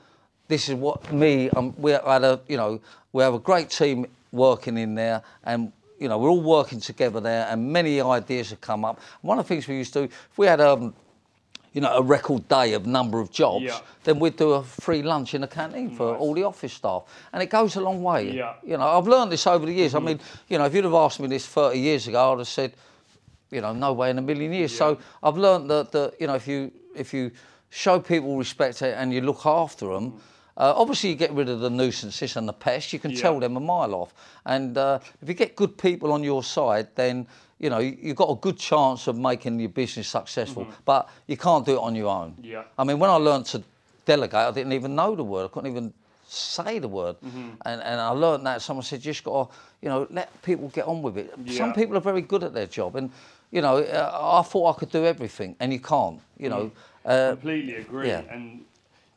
[0.48, 1.48] this is what me.
[1.50, 2.80] Um, we had a, you know,
[3.12, 7.18] we have a great team working in there, and you know, we're all working together
[7.20, 9.00] there, and many ideas have come up.
[9.22, 10.94] One of the things we used to do, if we had um,
[11.74, 13.80] you know, a record day of number of jobs, Yeah.
[14.04, 16.20] then we'd do a free lunch in the canteen for Nice.
[16.20, 17.02] all the office staff,
[17.32, 18.30] and it goes a long way.
[18.30, 18.44] Yeah.
[18.44, 18.70] Mm-hmm.
[18.70, 19.94] You know, I've learned this over the years.
[19.94, 22.48] I mean, you know, if you'd have asked me this 30 years ago, I'd have
[22.48, 22.72] said,
[23.50, 24.74] you know, no way in a million years.
[24.76, 27.30] So I've learned that, that you know, if you if you
[27.70, 30.12] show people respect and you look after them.
[30.12, 30.18] Mm.
[30.56, 32.92] Uh, obviously, you get rid of the nuisances and the pests.
[32.92, 33.20] You can Yeah.
[33.22, 34.14] tell them a mile off.
[34.46, 37.26] And uh, if you get good people on your side, then
[37.64, 40.64] you know you- you've got a good chance of making your business successful.
[40.84, 42.30] But you can't do it on your own.
[42.32, 42.44] Mm-hmm.
[42.54, 42.64] Yeah.
[42.80, 43.58] I mean, when I learned to
[44.04, 45.44] delegate, I didn't even know the word.
[45.46, 45.92] I couldn't even
[46.26, 47.16] say the word.
[47.20, 47.50] Mm-hmm.
[47.68, 48.60] And, and I learned that.
[48.62, 51.32] Someone said, you just got to, you know, let people get on with it.
[51.44, 51.58] Yeah.
[51.60, 52.96] Some people are very good at their job.
[52.96, 53.10] And,
[53.50, 56.70] you know, uh, I thought I could do everything, and you can't, you know.
[57.04, 58.08] Uh, completely agree.
[58.08, 58.22] yeah.
[58.34, 58.64] And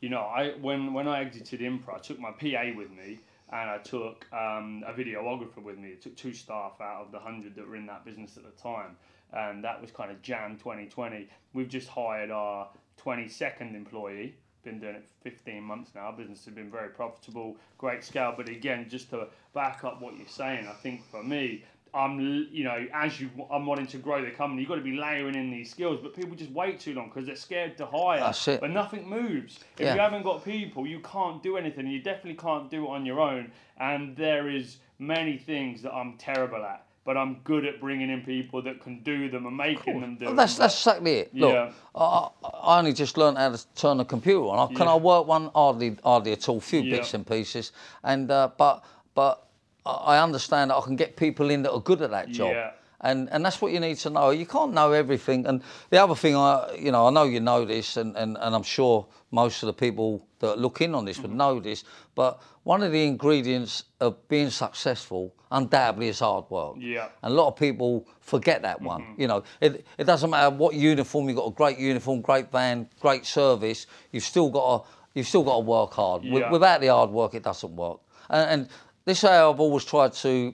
[0.02, 3.10] you know, I when when I exited Impra, I took my PA with me,
[3.52, 5.94] and I took um, a videographer with me.
[5.94, 8.62] I took two staff out of the hundred that were in that business at the
[8.62, 8.98] time,
[9.34, 11.30] and that was kind of Jan 2020.
[11.54, 12.70] We've just hired our
[13.04, 14.36] 22nd employee.
[14.64, 16.02] Been doing it for 15 months now.
[16.02, 18.34] Our business has been very profitable, great scale.
[18.36, 21.64] But again, just to back up what you're saying, I think for me,
[21.94, 22.20] I'm,
[22.52, 25.36] you know, as you, I'm wanting to grow the company, you've got to be layering
[25.36, 26.00] in these skills.
[26.02, 28.20] But people just wait too long because they're scared to hire.
[28.20, 28.62] That's it.
[28.62, 29.60] But nothing moves.
[29.78, 29.94] If Yeah.
[29.96, 31.88] you haven't got people, you can't do anything.
[31.88, 33.52] You definitely can't do it on your own.
[33.80, 38.22] And there is many things that I'm terrible at, but I'm good at bringing in
[38.24, 40.36] people that can do them and making them do Well, them.
[40.38, 41.36] that's But- that's exactly it.
[41.36, 41.72] Look, Yeah.
[41.96, 44.60] I, I only just learned how to turn a computer on.
[44.60, 44.94] I, Can Yeah.
[44.94, 45.52] I work one?
[45.56, 46.60] Hardly, hardly at all.
[46.60, 47.72] Few bits and pieces.
[48.04, 48.84] And uh, but
[49.14, 49.47] but
[49.88, 52.52] I understand that I can get people in that are good at that job.
[52.52, 52.72] Yeah.
[53.02, 54.32] And, and that's what you need to know.
[54.32, 55.46] You can't know everything.
[55.46, 55.62] And
[55.92, 58.64] the other thing, I you know, I know you know this, and, and, and I'm
[58.64, 61.28] sure most of the people that look in on this Mm-hmm.
[61.28, 61.84] would know this.
[62.16, 66.78] But one of the ingredients of being successful, undoubtedly, is hard work.
[66.80, 67.10] Yeah.
[67.22, 69.02] And a lot of people forget that one.
[69.02, 69.22] Mm-hmm.
[69.22, 72.90] You know, it, it doesn't matter what uniform you've got a great uniform, great van,
[73.00, 73.86] great service.
[74.12, 76.24] You've still got to you've still got to work hard.
[76.24, 76.50] Yeah.
[76.50, 78.00] Without the hard work, it doesn't work.
[78.30, 78.70] And, and
[79.08, 80.54] this is how I've always tried to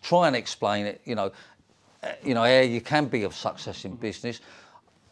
[0.00, 1.02] try and explain it.
[1.04, 1.32] You know,
[2.22, 4.40] you know how you can be of success in business.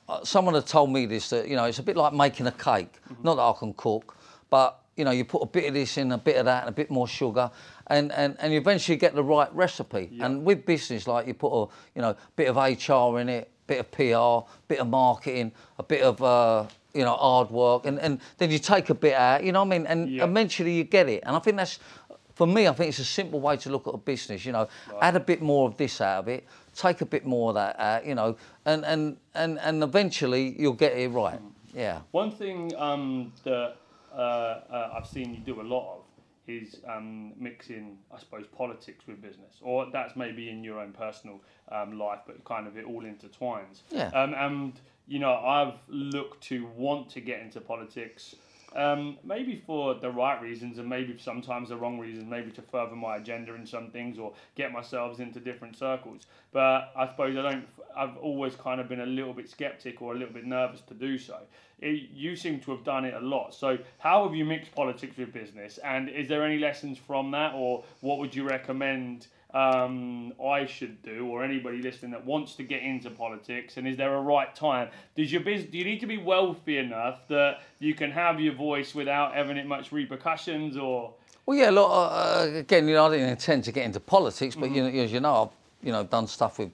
[0.09, 2.53] Uh, someone had told me this that you know it's a bit like making a
[2.53, 2.95] cake.
[3.23, 4.17] Not that I can cook,
[4.49, 6.71] but you know you put a bit of this in, a bit of that, and
[6.71, 7.51] a bit more sugar,
[7.89, 10.09] and and, and you eventually get the right recipe.
[10.21, 13.81] And with business, like you put a you know bit of HR in it, bit
[13.81, 18.21] of PR, bit of marketing, a bit of uh, you know hard work, and, and
[18.39, 19.43] then you take a bit out.
[19.45, 19.87] You know what I mean?
[19.87, 20.25] And Yeah.
[20.25, 21.23] eventually you get it.
[21.25, 21.79] And I think that's
[22.43, 22.67] for me.
[22.67, 24.45] I think it's a simple way to look at a business.
[24.45, 24.69] You know,
[25.01, 27.79] add a bit more of this out of it, take a bit more of that
[27.79, 28.05] out.
[28.05, 31.39] You know, and and and and eventually you'll get it right.
[31.73, 32.01] Yeah.
[32.11, 33.77] One thing um, that
[34.13, 36.03] uh, uh, I've seen you do a lot of
[36.49, 41.41] is um, mixing, I suppose, politics with business, or that's maybe in your own personal
[41.71, 43.83] um, life, but kind of it all intertwines.
[43.91, 44.09] Yeah.
[44.09, 44.73] Um, and
[45.07, 48.35] you know, I've looked to want to get into politics.
[48.75, 52.97] Um, maybe for the right reasons and maybe sometimes the wrong reasons, maybe to further
[52.97, 56.27] my agenda in some things or get myself into different circles.
[56.53, 57.67] But I suppose I don't,
[57.97, 60.95] I've always kind of been a little bit skeptic or a little bit nervous to
[60.95, 61.39] do so.
[61.81, 63.55] It, you seem to have done it a lot.
[63.55, 65.79] So, how have you mixed politics with business?
[65.79, 69.27] And is there any lessons from that, or what would you recommend?
[69.55, 73.77] Um, I should do, or anybody listening that wants to get into politics?
[73.77, 74.89] And is there a right time?
[75.17, 75.71] Does your business?
[75.71, 79.57] Do you need to be wealthy enough that you can have your voice without having
[79.57, 81.15] it much repercussions, or?
[81.45, 81.71] Well, yeah.
[81.71, 84.75] Look, uh, uh again, you know, I didn't intend to get into politics, but mm-hmm.
[84.75, 86.71] you know, as you know, I've you know done stuff with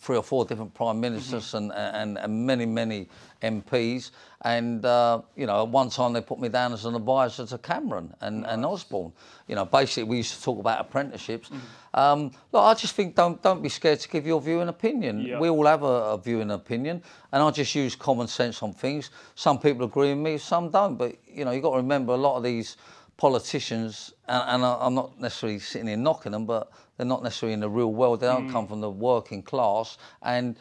[0.00, 1.70] three or four different prime ministers mm-hmm.
[1.70, 3.06] and, and, and many, many
[3.42, 4.12] MPs.
[4.42, 7.58] And, uh, you know, at one time they put me down as an advisor to
[7.58, 8.52] Cameron and, nice.
[8.52, 9.12] and Osborne.
[9.46, 11.50] You know, basically we used to talk about apprenticeships.
[11.50, 12.00] Mm-hmm.
[12.00, 15.20] Um, look, I just think don't, don't be scared to give your view and opinion.
[15.20, 15.40] Yep.
[15.40, 17.02] We all have a, a view and opinion.
[17.32, 19.10] And I just use common sense on things.
[19.34, 20.96] Some people agree with me, some don't.
[20.96, 22.78] But, you know, you've got to remember a lot of these
[23.20, 27.52] politicians, and, and I, am not necessarily sitting here knocking them, but they're not necessarily
[27.52, 28.20] in the real world.
[28.20, 28.52] They don't mm.
[28.52, 29.98] come from the working class.
[30.22, 30.56] And,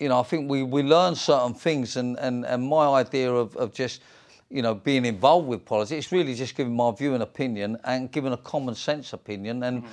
[0.00, 1.96] you know, I think we, we learn certain things.
[1.96, 4.00] And, and, and my idea of, of just,
[4.48, 8.10] you know, being involved with politics, it's really just giving my view and opinion and
[8.10, 9.62] giving a common sense opinion.
[9.62, 9.88] And, mm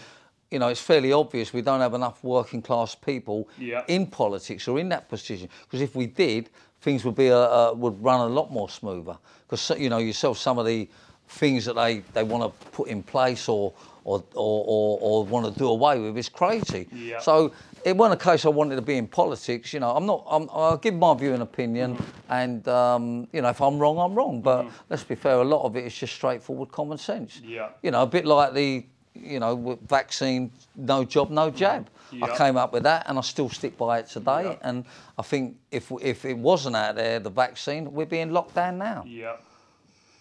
[0.52, 3.86] you know, it's fairly obvious we don't have enough working class people yeah.
[3.88, 5.48] in politics or in that position.
[5.62, 6.50] Because if we did,
[6.82, 9.18] things would be a, a, would run a lot more smoother.
[9.48, 10.90] Because you know yourself, some of the
[11.32, 13.74] things that they, they want to put in place or
[14.04, 16.88] or, or, or, or want to do away with is crazy.
[16.92, 17.20] Yeah.
[17.20, 17.52] So
[17.86, 19.74] it wasn't a case I wanted to be in politics.
[19.74, 20.26] You know, I'm not.
[20.30, 22.34] I'm, I'll give my view and opinion, mm-hmm.
[22.34, 24.42] and um, you know, if I'm wrong, I'm wrong.
[24.42, 24.76] But mm-hmm.
[24.90, 27.42] let's be fair, a lot of it is just straightforward common sense.
[27.44, 27.70] Yeah.
[27.82, 31.90] You know, a bit like the you know vaccine, no job, no jab.
[32.12, 32.26] Yeah.
[32.26, 34.44] I came up with that, and I still stick by it today.
[34.44, 34.56] Yeah.
[34.62, 34.86] And
[35.18, 39.04] I think if if it wasn't out there, the vaccine, we'd be in lockdown now.
[39.08, 39.38] Yeah.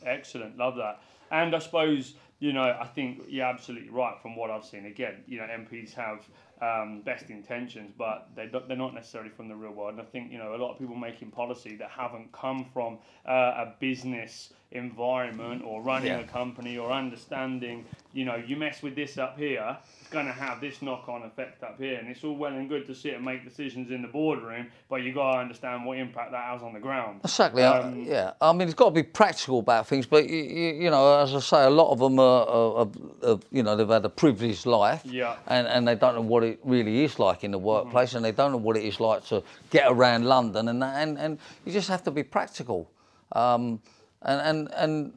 [0.05, 1.03] Excellent, love that.
[1.31, 4.87] And I suppose you know, I think you're absolutely right from what I've seen.
[4.87, 6.27] Again, you know, MPs have
[6.63, 9.93] um, best intentions, but they they're not necessarily from the real world.
[9.93, 12.99] And I think you know a lot of people making policy that haven't come from
[13.29, 16.21] uh, a business environment or running yeah.
[16.21, 17.85] a company or understanding.
[18.15, 19.77] You know, you mess with this up here,
[20.11, 22.95] going to have this knock-on effect up here, and it's all well and good to
[22.95, 26.45] sit and make decisions in the boardroom, but you got to understand what impact that
[26.45, 27.21] has on the ground.
[27.25, 27.63] Exactly.
[27.63, 28.33] Um, yeah.
[28.41, 31.35] I mean, it's got to be practical about things, but you, you, you know, as
[31.35, 32.89] I say, a lot of them are, are,
[33.25, 36.43] are, you know, they've had a privileged life, yeah, and and they don't know what
[36.43, 38.19] it really is like in the workplace, mm-hmm.
[38.19, 41.19] and they don't know what it is like to get around London, and that, and
[41.19, 42.91] and you just have to be practical.
[43.33, 43.81] Um,
[44.23, 45.13] and, and, and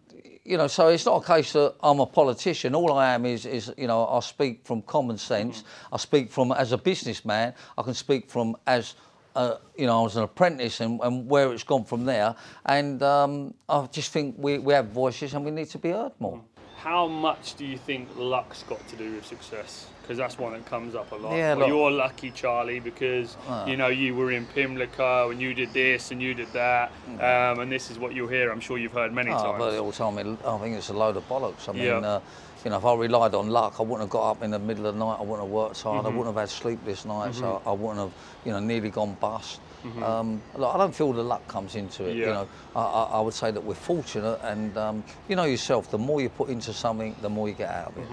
[0.46, 2.76] you know, so it's not a case that I'm a politician.
[2.76, 5.60] All I am is, is you know, I speak from common sense.
[5.60, 5.96] Mm-hmm.
[5.96, 7.54] I speak from as a businessman.
[7.78, 8.96] I can speak from as,
[9.36, 12.36] uh, you know, as an apprentice and, and where it's gone from there.
[12.66, 16.12] And um, I just think we, we have voices and we need to be heard
[16.20, 16.41] more.
[16.76, 19.88] How much do you think luck's got to do with success?
[20.04, 21.36] Because that's one that comes up a lot.
[21.36, 25.54] Yeah, well, you're lucky, Charlie, because uh, you know you were in Pimlico and you
[25.54, 28.51] did this and you did that, um, and this is what you'll hear.
[28.51, 29.60] I'm sure you've heard many oh, times.
[29.60, 31.70] But all time, I think it's a load of bollocks.
[31.70, 31.97] I mean, yeah.
[31.97, 32.20] uh,
[32.66, 34.86] you know, if I relied on luck, I wouldn't have got up in the middle
[34.86, 35.18] of the night.
[35.20, 35.99] I wouldn't have worked hard.
[35.99, 36.08] Mm-hmm.
[36.08, 37.39] I wouldn't have had sleepless nights.
[37.39, 37.68] Mm-hmm.
[37.68, 38.12] I, I, wouldn't have,
[38.45, 39.60] you know, nearly gone bust.
[39.84, 40.04] Mm-hmm.
[40.04, 42.16] Um, look, I don't feel the luck comes into it.
[42.16, 42.26] Yeah.
[42.26, 45.91] You know, I, I, I, would say that we're fortunate, and um, you know yourself.
[45.91, 48.08] The more you put into something, the more you get out of it.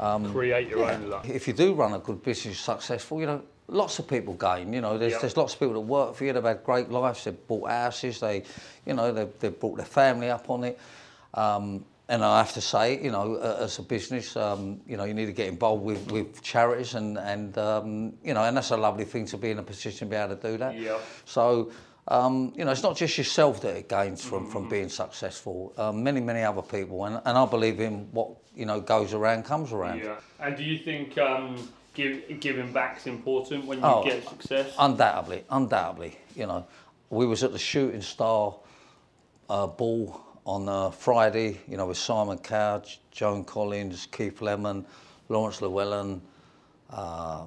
[0.00, 0.94] Um, Create your yeah.
[0.94, 1.28] own luck.
[1.28, 4.72] If you do run a good business, successful, you know, lots of people gain.
[4.72, 5.20] You know, there's, yep.
[5.20, 6.32] there's lots of people that work for you.
[6.32, 7.24] They've had great lives.
[7.24, 8.18] They've bought houses.
[8.18, 8.42] They,
[8.86, 10.78] you know, they've, they've brought their family up on it.
[11.34, 15.14] Um, and I have to say, you know, as a business, um, you know, you
[15.14, 18.76] need to get involved with, with charities, and and um, you know, and that's a
[18.76, 20.76] lovely thing to be in a position to be able to do that.
[20.76, 21.00] Yep.
[21.24, 21.70] So.
[22.08, 24.52] Um, you know, it's not just yourself that it gains from, mm-hmm.
[24.52, 25.72] from being successful.
[25.76, 29.44] Um, many, many other people, and, and I believe in what you know goes around
[29.44, 30.00] comes around.
[30.00, 30.16] Yeah.
[30.38, 34.74] And do you think um, give, giving back's important when you oh, get success?
[34.78, 36.18] Undoubtedly, undoubtedly.
[36.34, 36.66] You know,
[37.10, 38.54] we was at the Shooting Star
[39.48, 41.60] uh, ball on uh, Friday.
[41.68, 44.84] You know, with Simon Couch, Joan Collins, Keith Lemon,
[45.28, 46.20] Laurence Llewelyn.
[46.90, 47.44] Uh,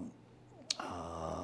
[0.80, 1.44] uh,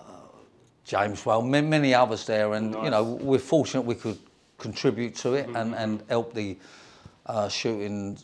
[0.86, 2.84] James Well, many others there, and nice.
[2.84, 4.18] you know we're fortunate we could
[4.58, 5.56] contribute to it mm-hmm.
[5.56, 6.58] and, and help the
[7.28, 8.18] uh, shooting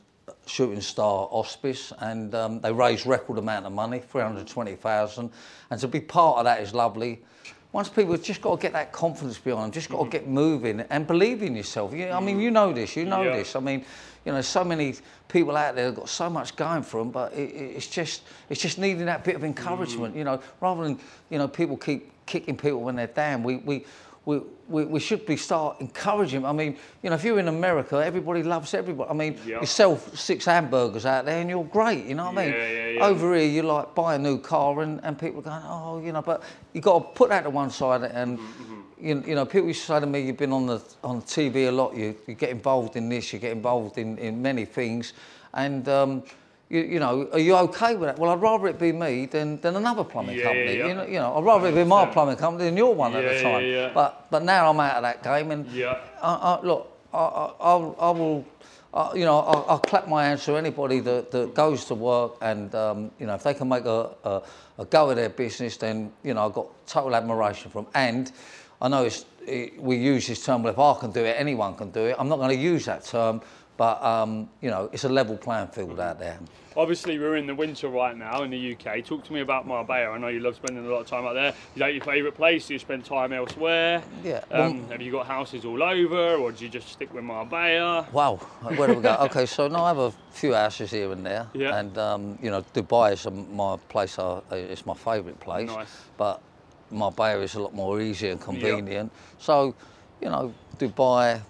[0.46, 5.32] Shooting Star Hospice, and um, they raised record amount of money, 320,000.
[5.72, 7.24] And to be part of that is lovely.
[7.72, 10.10] Once people have just got to get that confidence behind them, just got mm-hmm.
[10.12, 11.94] to get moving and believe in yourself.
[11.94, 13.36] You, I mean, you know this, you know yeah.
[13.36, 13.56] this.
[13.56, 13.84] I mean,
[14.24, 14.96] you know, so many
[15.28, 18.22] people out there that got so much going for them, but it, it- it's just
[18.50, 22.12] it's just needing that bit of encouragement, you know, rather than you know people keep
[22.26, 23.44] kicking people when they're down.
[23.44, 23.86] We we.
[24.26, 26.46] We, we, we should be start encouraging.
[26.46, 29.10] I mean, you know, if you're in America, everybody loves everybody.
[29.10, 29.60] I mean, Yeah.
[29.62, 32.06] you sell six hamburgers out there and you're great.
[32.06, 32.54] You know what I mean?
[32.54, 33.06] Yeah, yeah, yeah.
[33.06, 36.12] Over here, you like buy a new car and, and people are going, oh, you
[36.12, 36.42] know, but
[36.74, 38.40] you got to put that to one side and.
[38.40, 41.22] Mm-hmm, You, you know, people used to say to me, you've been on the on
[41.22, 41.94] TV a lot.
[41.96, 43.34] You, you get involved in this.
[43.34, 45.14] You get involved in, in many things,
[45.54, 46.24] and um,
[46.70, 48.18] you, you know, are you okay with that?
[48.20, 50.78] Well, I'd rather it be me than, than another plumbing Yeah, company.
[50.78, 50.88] yeah, yeah.
[50.88, 53.24] You know, you know, I'd rather it be my plumbing company than your one at
[53.24, 53.64] the time.
[53.66, 53.92] yeah.
[53.94, 55.98] But but now I'm out of that game, and Yeah.
[56.22, 57.54] I, I, look, I, I,
[58.00, 58.46] I'll,
[58.94, 62.38] I you know, I'll, I'll clap my hands to anybody that, that goes to work
[62.42, 64.42] and, um, you know, if they can make a, a,
[64.80, 67.92] a go of their business, then, you know, I've got total admiration for them.
[67.94, 68.32] And
[68.82, 71.76] I know it's, it, we use this term, well, if I can do it, anyone
[71.76, 72.16] can do it.
[72.18, 73.42] I'm not going to use that term,
[73.78, 76.40] but, um, you know, it's a level playing field out there.
[76.78, 79.02] Obviously, we're in the winter right now in the UK.
[79.06, 80.12] Talk to me about Marbella.
[80.14, 81.50] I know you love spending a lot of time out there.
[81.74, 82.68] Is that your favourite place?
[82.68, 84.04] Do you spend time elsewhere?
[84.26, 88.08] Yeah, Um, have you got houses all over, or do you just stick with Marbella?
[88.12, 89.16] Wow, where do we go?
[89.22, 91.78] okay, so now I have a few houses here and there, Yeah.
[91.78, 94.20] and um, you know Dubai is my place.
[94.20, 95.88] I, it's my favourite place, Nice.
[96.18, 96.42] but
[96.92, 99.14] Marbella is a lot more easy and convenient.
[99.40, 99.74] So,
[100.22, 101.42] you know, Dubai,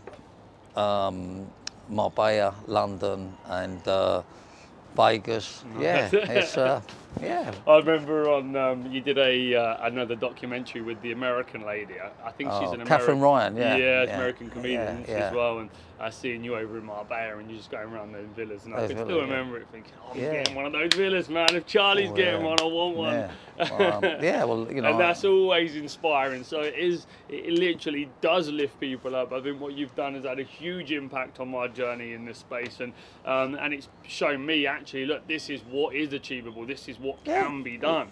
[0.75, 1.47] um,
[1.89, 4.21] Marbella, London, and uh,
[4.95, 5.63] Vegas.
[5.79, 6.81] Yeah, it's uh,
[7.21, 7.53] yeah.
[7.67, 11.95] I remember on um, you did a uh, another documentary with the American lady.
[11.99, 12.87] I, I think she's Oh, an American.
[12.87, 15.59] Katherine Ryan, yeah, yeah, yeah, American comedian yeah, as well.
[15.59, 18.75] And I seen you over in Marbella, and you're just going around those villas, and
[18.75, 21.55] I can still remember it thinking, oh, I'm getting one of those villas, man.
[21.55, 23.13] If Charlie's Oh, getting one, I want one.
[23.13, 23.31] Yeah.
[23.57, 26.43] Well, um, yeah, well, you know, and that's always inspiring.
[26.43, 27.07] So it is.
[27.29, 29.31] It literally does lift people up.
[29.31, 32.39] I think what you've done has had a huge impact on my journey in this
[32.39, 32.91] space, and
[33.25, 36.65] um, and it's shown me actually, look, this is what is achievable.
[36.65, 37.43] This is what Yeah.
[37.43, 38.07] can be done.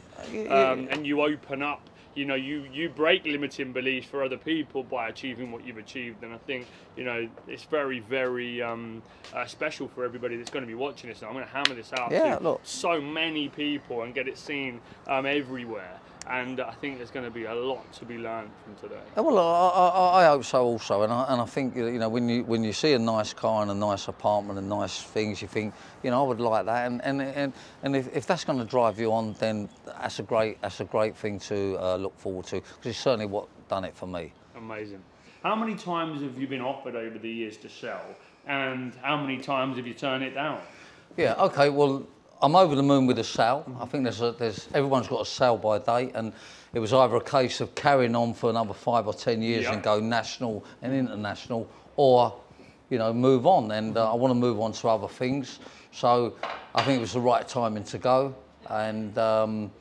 [0.50, 1.90] Um, and you open up.
[2.16, 6.22] You know, you you break limiting beliefs for other people by achieving what you've achieved,
[6.24, 9.02] and I think you know it's very very um,
[9.34, 11.22] uh, special for everybody that's going to be watching this.
[11.22, 12.62] And I'm going to hammer this out Yeah, to look.
[12.64, 15.98] so many people and get it seen um, everywhere.
[16.30, 19.02] And I think there's going to be a lot to be learned from today.
[19.18, 22.30] Well, I, I, I hope so also, and I, and I think you know when
[22.30, 25.50] you when you see a nice car and a nice apartment and nice things, you
[25.50, 27.54] think you know I would like that, and and and,
[27.84, 30.86] and if, if that's going to drive you on, then that's a great that's a
[30.86, 34.32] great thing to uh, look forward to because it's certainly what done it for me.
[34.56, 35.02] Amazing.
[35.44, 38.06] How many times have you been offered over the years to sell,
[38.48, 40.62] and how many times have you turned it down?
[41.18, 41.36] Yeah.
[41.36, 41.70] Okay.
[41.70, 42.08] Well,
[42.44, 43.64] I'm over the moon with a sale.
[43.80, 46.34] I think there's a, there's everyone's got a sale by date, and
[46.74, 49.74] it was either a case of carrying on for another five or ten years Yeah.
[49.76, 52.36] and go national and international, or
[52.90, 53.72] you know move on.
[53.72, 55.60] And uh, I want to move on to other things.
[55.94, 56.36] So
[56.76, 58.36] I think it was the right timing to go.
[58.70, 59.72] And um,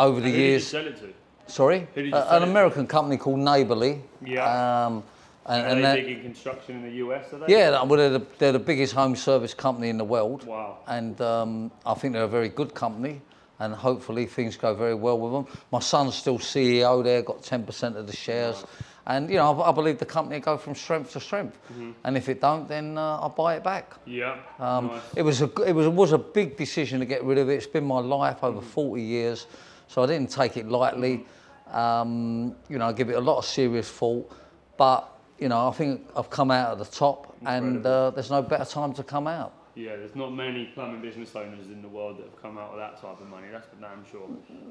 [0.00, 1.14] over the Who did you years, sell it to?
[1.46, 2.48] sorry, who did you Uh, sell an?
[2.48, 4.02] American company called Neighborly.
[4.20, 4.86] Yeah.
[4.86, 5.04] Um,
[5.46, 7.32] and, Are and they that- big in construction in the US?
[7.32, 7.52] Are they?
[7.52, 10.44] yeah, well, they're the, they're the biggest home service company in the world.
[10.46, 10.78] Wow.
[10.86, 13.20] And um, I think they're a very good company,
[13.58, 15.62] and hopefully things go very well with them.
[15.70, 18.64] My son's still CEO there, got 10% of the shares.
[19.06, 21.58] And, you know, I, I believe the company will go from strength to strength.
[22.04, 23.92] And if it don't, then uh, I'll buy it back.
[24.06, 24.38] Yeah.
[24.58, 25.02] Um, nice.
[25.14, 27.54] It was a it was was a big decision to get rid of it.
[27.56, 29.46] It's been my life over 40 years,
[29.88, 31.26] so I didn't take it lightly.
[31.70, 34.30] Um, you know, I give it a lot of serious thought,
[34.78, 38.42] but you know, I think I've come out at the top, and uh, there's no
[38.42, 39.52] better time to come out.
[39.76, 42.80] Yeah, there's not many plumbing business owners in the world that have come out with
[42.80, 43.48] that type of money.
[43.50, 44.28] That's for damn sure.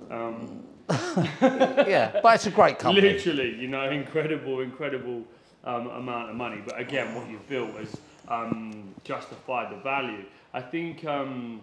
[0.10, 0.64] Um,
[1.90, 3.10] yeah, but it's a great company.
[3.10, 5.24] literally, you know, incredible, incredible
[5.66, 6.62] um, amount of money.
[6.66, 7.98] But again, what you've built has
[8.30, 10.24] um, justified the value.
[10.54, 11.62] I think um,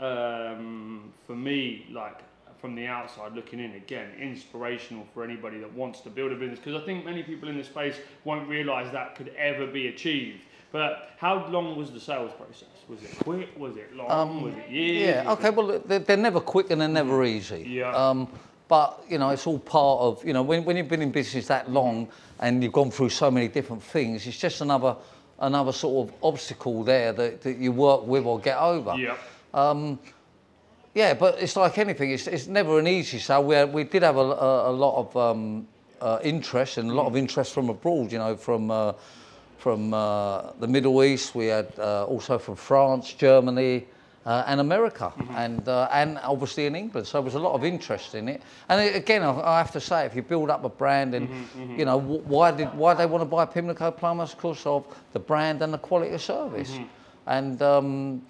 [0.00, 2.18] um, for me, like
[2.66, 6.58] from the outside looking in, again, inspirational for anybody that wants to build a business.
[6.58, 7.94] Because I think many people in this space
[8.24, 10.40] won't realise that could ever be achieved.
[10.72, 12.66] But how long was the sales process?
[12.88, 13.56] Was it quick?
[13.56, 14.10] Was it long?
[14.42, 15.18] was it years?
[15.20, 17.64] Um, Yeah, okay, well, they're, they're never quick and they're never easy.
[17.68, 17.94] Yeah.
[17.94, 18.26] Um,
[18.66, 21.46] but, you know, it's all part of, you know, when, when you've been in business
[21.46, 22.08] that long
[22.40, 24.96] and you've gone through so many different things, it's just another
[25.38, 28.96] another sort of obstacle there that, that you work with or get over.
[28.96, 29.16] Yeah.
[30.96, 32.10] Yeah, but it's like anything.
[32.10, 33.44] It's, it's never an easy sale.
[33.44, 35.68] We, we did have a, a, a lot of um,
[36.00, 38.10] uh, interest and a lot of interest from abroad.
[38.10, 38.94] You know, from uh,
[39.58, 41.34] from uh, the Middle East.
[41.34, 43.88] We had uh, also from France, Germany,
[44.24, 47.06] uh, and America, and uh, and obviously in England.
[47.06, 48.40] So there was a lot of interest in it.
[48.70, 51.28] And it- again, I, I have to say, if you build up a brand, and
[51.78, 54.34] you know wh- why did why they want to buy Pimlico plumbers?
[54.34, 56.70] Because of the brand and the quality of service.
[57.26, 58.22] And um,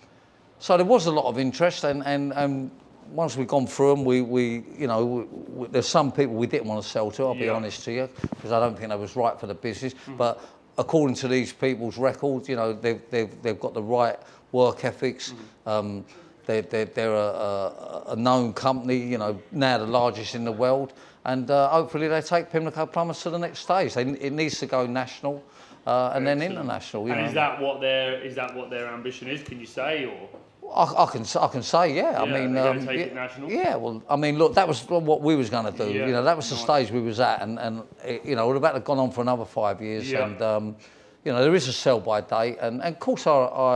[0.58, 2.70] so there was a lot of interest, and and, and
[3.10, 6.46] once we've gone through them, we, we you know, we, we, there's some people we
[6.46, 7.24] didn't want to sell to.
[7.24, 9.94] I'll be honest to you, because I don't think that was right for the business.
[10.16, 10.40] But
[10.78, 14.18] according to these people's records, you know, they've they've, they've got the right
[14.52, 15.34] work ethics.
[15.66, 16.04] Um,
[16.46, 20.52] they're, they're, they're a, a, a known company, you know, now the largest in the
[20.52, 20.92] world,
[21.24, 23.94] and uh, hopefully they take Pimlico Plumbers to the next stage.
[23.94, 25.42] They, it needs to go national
[25.86, 27.06] uh, and then international.
[27.06, 27.28] You And know.
[27.28, 29.42] is that what their is that what their ambition is?
[29.42, 30.28] Can you say or?
[30.74, 32.20] I, I can I can say yeah.
[32.20, 33.50] I mean, um, take yeah, it national?
[33.50, 33.76] yeah.
[33.76, 35.92] Well, I mean, look, that was what we was going to do.
[35.92, 38.48] Yeah, You know, that was the stage we was at, and and it, you know,
[38.48, 40.24] we're about to gone on for another five years, Yeah.
[40.26, 40.76] and um,
[41.24, 43.74] you know, there is a sell by date, and, and of course, I, I,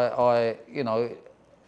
[0.48, 1.10] I you know.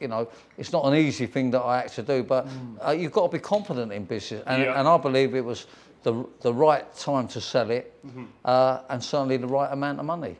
[0.00, 0.26] You know,
[0.58, 2.48] it's not an easy thing that I had to do, but
[2.84, 4.64] uh, you've got to be confident in business, and, Mm.
[4.64, 4.80] Yeah.
[4.80, 5.66] and I believe it was
[6.02, 8.24] the the right time to sell it, Mm-hmm.
[8.44, 10.36] uh, and certainly the right amount of money.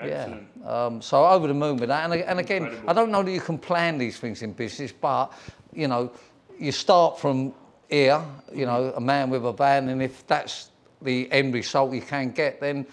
[0.00, 0.48] Excellent.
[0.60, 0.86] Yeah.
[0.86, 2.10] Um, so over the moon with that.
[2.10, 2.90] And, and again, Incredible.
[2.90, 5.32] I don't know that you can plan these things in business, but
[5.72, 6.10] you know,
[6.58, 7.52] you start from
[7.88, 8.20] here.
[8.52, 10.70] You know, a man with a van, and if that's
[11.02, 12.86] the end result you can get, then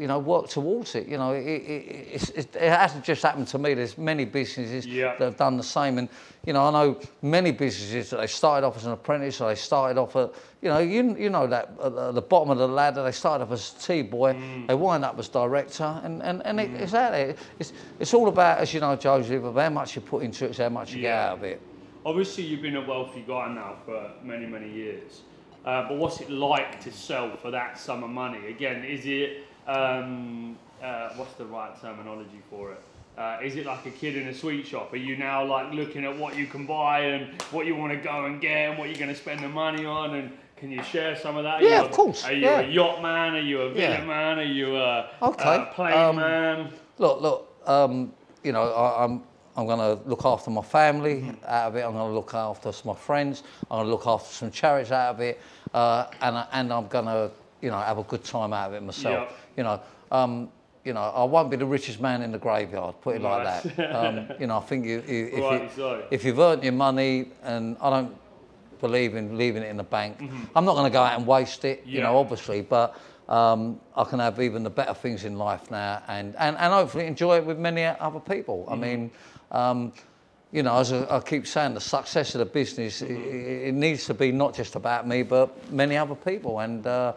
[0.00, 1.06] you know, work towards it.
[1.06, 3.74] You know, it, it, it's, it, it hasn't just happened to me.
[3.74, 5.14] There's many businesses Yeah.
[5.18, 6.08] that have done the same, and
[6.46, 9.54] you know, I know many businesses that they started off as an apprentice, or they
[9.54, 10.32] started off at,
[10.62, 13.52] you know, you, you know that at the- bottom of the ladder, they started off
[13.52, 14.66] as a tea boy, Mm.
[14.68, 17.34] they wind up as director, and and, and it, it's there.
[17.58, 20.56] It's it's all about, as you know, Joseph, of how much you put into it,
[20.56, 21.60] how much you get out of it.
[22.06, 25.20] Obviously, you've been a wealthy guy now for many, many years.
[25.66, 28.46] Uh, but what's it like to sell for that sum of money?
[28.48, 32.80] Again, is it um, uh, what's the right terminology for it?
[33.18, 34.92] Uh, is it like a kid in a sweet shop?
[34.92, 37.98] Are you now like looking at what you can buy and what you want to
[37.98, 40.14] go and get and what you're going to spend the money on?
[40.14, 41.60] And can you share some of that?
[41.60, 42.60] Are Yeah, of a- course, Are you yeah.
[42.60, 43.34] a yacht man?
[43.34, 44.04] Are you a villa Yeah.
[44.04, 44.38] man?
[44.38, 46.72] Are you a, Okay, a plane um, man?
[46.98, 48.12] Look, look, um,
[48.42, 49.22] you know, I, I'm
[49.56, 51.80] I'm going to look after my family out of it.
[51.84, 53.42] I'm going to look after my friends.
[53.70, 55.40] I'm going to look after some charities out of it,
[55.74, 58.82] uh, and and I'm going to you know have a good time out of it
[58.82, 59.28] myself.
[59.28, 59.36] Yeah.
[59.60, 59.80] You know.
[60.10, 60.48] Um,
[60.82, 62.94] you know, I won't be the richest man in the graveyard.
[63.02, 63.94] Put it like that.
[63.94, 66.04] Um, you know, I think you, you, if, Rightly you, so.
[66.10, 68.16] if you've earned your money, and I don't
[68.80, 70.16] believe in leaving it in the bank.
[70.56, 72.16] I'm not going to go out and waste it, you know, Mm-hmm.
[72.16, 72.98] Obviously, but
[73.28, 77.04] um, I can have even the better things in life now and, and, and hopefully
[77.06, 78.64] enjoy it with many other people.
[78.64, 78.72] Mm-hmm.
[78.72, 79.10] I mean,
[79.50, 79.92] um,
[80.50, 83.14] you know, as I I keep saying, the success of the business, Mm-hmm.
[83.14, 86.60] it, it needs to be not just about me, but many other people.
[86.60, 87.12] And, uh,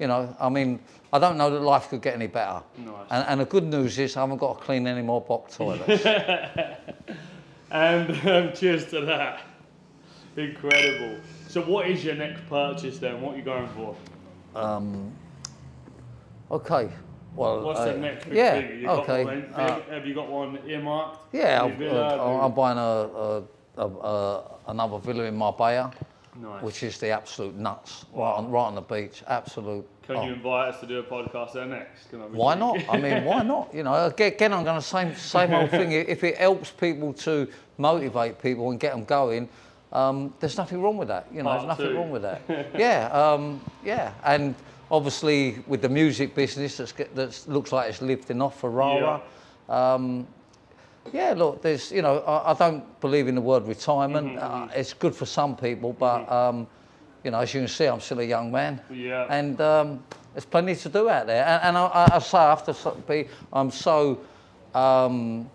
[0.00, 0.80] you know, I mean,
[1.14, 2.60] I don't know that life could get any better.
[2.76, 3.06] Nice.
[3.08, 6.04] And, and the good news is I haven't got to clean any more box toilets.
[7.70, 9.42] And um, cheers to that.
[10.36, 11.20] Incredible.
[11.46, 13.20] So, what is your next purchase then?
[13.20, 13.96] What are you going for?
[14.56, 15.12] Um,
[16.50, 16.90] okay.
[17.36, 18.80] Well, What's uh, the next big yeah, thing?
[18.80, 19.24] You got okay.
[19.24, 21.32] one, uh, have you got one earmarked?
[21.32, 23.42] Yeah, villa, uh, I'm buying a, a,
[23.76, 25.92] a, a, another villa in Marbella,
[26.40, 26.62] Nice.
[26.62, 29.22] which is the absolute nuts, right, on, right on the beach.
[29.28, 29.88] Absolute.
[30.06, 30.26] Can oh.
[30.26, 32.10] you invite us to do a podcast there next?
[32.10, 32.78] Can I Why not?
[32.88, 33.70] I mean, why not?
[33.74, 35.92] You know, again, I'm going to same same old thing.
[35.92, 37.48] If it helps people to
[37.78, 39.48] motivate people and get them going,
[39.92, 41.26] um, there's nothing wrong with that.
[41.32, 41.96] You know, Part there's nothing two.
[41.96, 42.42] wrong with that.
[42.78, 44.54] yeah, um, yeah, and
[44.90, 49.22] obviously with the music business that's that looks like it's lifting off for Rara.
[49.68, 50.26] Um,
[51.12, 54.36] yeah, look, there's, you know, I, I don't believe in the word retirement.
[54.36, 56.66] Mm-hmm, Uh, it's good for some people, but, um,
[57.24, 58.80] you know, as you can see, I'm still a young man.
[58.90, 59.26] Yeah.
[59.30, 60.04] And um,
[60.34, 61.44] there's plenty to do out there.
[61.44, 64.20] And, and I, I, say, I have to be, I'm so
[64.74, 65.50] um,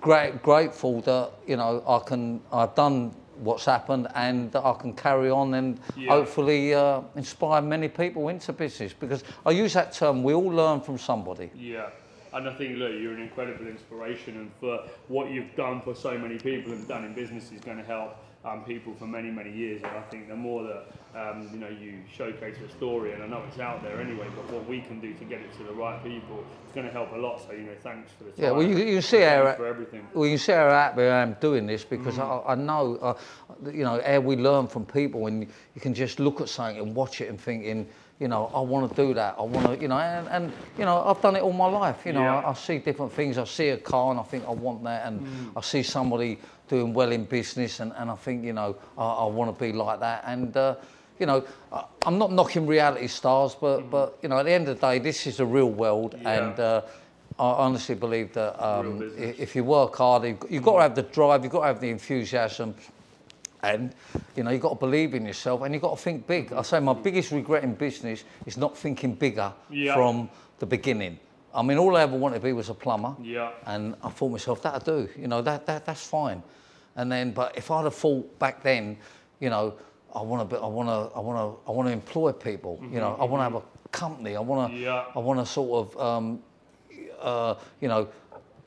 [0.00, 4.92] great, grateful that, you know, I can, I've done what's happened and that I can
[4.92, 6.10] carry on and Yeah.
[6.10, 8.92] hopefully uh, inspire many people into business.
[8.92, 11.50] Because I use that term, we all learn from somebody.
[11.56, 11.88] Yeah.
[12.34, 16.18] And I think, look, you're an incredible inspiration, and for what you've done for so
[16.18, 19.50] many people and done in business is going to help um, people for many, many
[19.52, 19.82] years.
[19.82, 23.26] And I think the more that um, you know you showcase your story, and I
[23.26, 25.72] know it's out there anyway, but what we can do to get it to the
[25.72, 27.40] right people, it's going to help a lot.
[27.46, 28.44] So you know, thanks for the time.
[28.44, 30.06] Yeah, well, you, you see how for everything.
[30.14, 32.44] well, you see how happy I am doing this because Mm.
[32.46, 33.14] I, I know, uh,
[33.70, 35.42] you know, how we learn from people, and
[35.74, 37.88] you can just look at something and watch it and thinking,
[38.20, 39.34] you know, I want to do that.
[39.38, 42.06] I want to, you know, and, and you know, I've done it all my life.
[42.06, 42.36] You know, Yeah.
[42.40, 43.38] I, I see different things.
[43.38, 45.52] I see a car and I think I want that, and Mm.
[45.56, 46.38] I see somebody
[46.68, 49.72] doing well in business, and, and I think, you know, I, I want to be
[49.72, 50.24] like that.
[50.26, 50.76] And uh,
[51.18, 53.90] you know, I- I'm not knocking reality stars, but Mm.
[53.90, 56.30] but you know, at the end of the day, this is the real world, Yeah.
[56.50, 56.60] and.
[56.60, 56.82] Uh,
[57.36, 59.36] I honestly believe that um, Real i- business.
[59.40, 61.66] if you work hard, you've got, you've got to have the drive, you've got to
[61.66, 62.76] have the enthusiasm,
[63.64, 63.94] and
[64.36, 66.52] you know you've got to believe in yourself, and you've got to think big.
[66.52, 69.94] I say my biggest regret in business is not thinking bigger Yeah.
[69.94, 71.18] from the beginning.
[71.54, 73.50] I mean, all I ever wanted to be was a plumber, Yeah.
[73.66, 75.08] and I thought myself that'll do.
[75.18, 76.42] You know that, that that's fine.
[76.96, 78.96] And then, but if I'd have thought back then,
[79.40, 79.74] you know,
[80.14, 82.80] I want to, I want to, I want to, I want to employ people.
[82.92, 84.36] You know, I want to have a company.
[84.36, 85.04] I want to, Yeah.
[85.14, 86.40] I want to sort of, um,
[87.20, 88.06] uh, you know,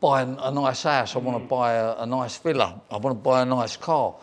[0.01, 1.15] buy a, a nice house.
[1.15, 2.81] I want to buy a, a nice villa.
[2.91, 4.15] I want to buy a nice car.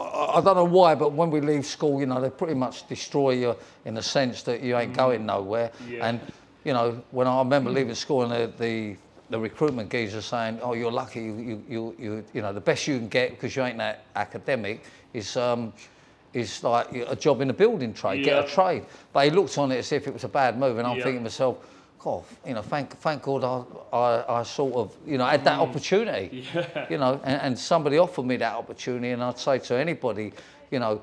[0.00, 2.86] I, I don't know why, but when we leave school, you know, they pretty much
[2.88, 5.72] destroy you in the sense that you ain't going nowhere.
[5.88, 6.08] Yeah.
[6.08, 6.20] And
[6.64, 8.96] you know, when I remember leaving school and the, the
[9.30, 11.20] the recruitment geezer saying, "Oh, you're lucky.
[11.20, 14.06] You you you you, you know, the best you can get because you ain't that
[14.16, 15.72] academic is." Um,
[16.34, 18.84] is like a job in the building trade, get a trade.
[19.14, 21.04] But he looked on it as if it was a bad move, and I'm Yeah.
[21.04, 21.56] thinking to myself,
[21.98, 25.58] God, you know, thank thank God I, I, I sort of, you know, had that
[25.58, 26.42] opportunity.
[26.42, 26.44] Mm.
[26.54, 26.86] Yeah.
[26.90, 30.32] You know, and, and somebody offered me that opportunity, and I'd say to anybody,
[30.70, 31.02] you know,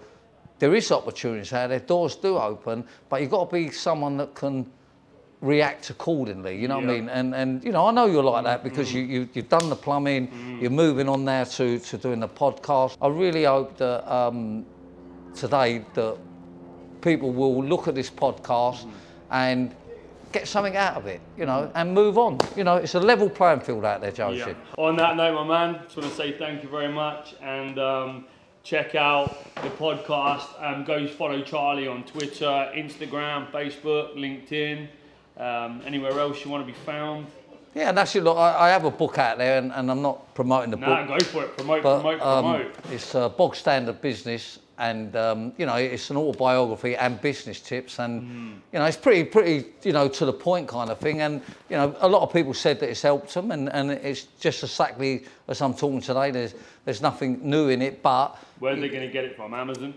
[0.60, 4.34] there is opportunities out there, doors do open, but you've got to be someone that
[4.36, 4.66] can
[5.42, 6.58] react accordingly.
[6.58, 7.10] You know what I mean?
[7.10, 9.76] And and you know, I know you're like that because you, you you've done the
[9.76, 12.98] plumbing, you're moving on now to to doing the podcast.
[13.02, 14.66] I really hope that um,
[15.36, 16.18] today that
[17.02, 18.90] people will look at this podcast
[19.30, 19.76] and
[20.36, 22.38] get something out of it, you know, and move on.
[22.58, 24.16] You know, it's a level playing field out there, Yeah.
[24.38, 24.58] Joseph.
[24.78, 28.26] On that note, my man, just want to say thank you very much and um,
[28.64, 29.28] check out
[29.64, 30.48] the podcast.
[30.62, 34.88] Um, go follow Charlie on Twitter, Instagram, Facebook, LinkedIn,
[35.38, 37.28] um, anywhere else you want to be found.
[37.74, 38.24] Yeah, and it.
[38.24, 41.02] Look, I, I have a book out there, and, and I'm not promoting the Nah,
[41.02, 41.10] book.
[41.10, 41.58] No, go for it.
[41.58, 42.76] Promote, but promote, um, promote.
[42.92, 48.00] it's a bog standard business, and um, you know it's an autobiography and business tips,
[48.00, 48.52] and Hmm.
[48.74, 51.22] you know it's pretty, pretty, you know, to the point kind of thing.
[51.22, 54.24] And you know, a lot of people said that it's helped them, and, and it's
[54.40, 56.32] just exactly as I'm talking today.
[56.32, 56.56] There's
[56.86, 59.54] there's nothing new in it, but Where are they going to get it from?
[59.54, 59.94] Amazon?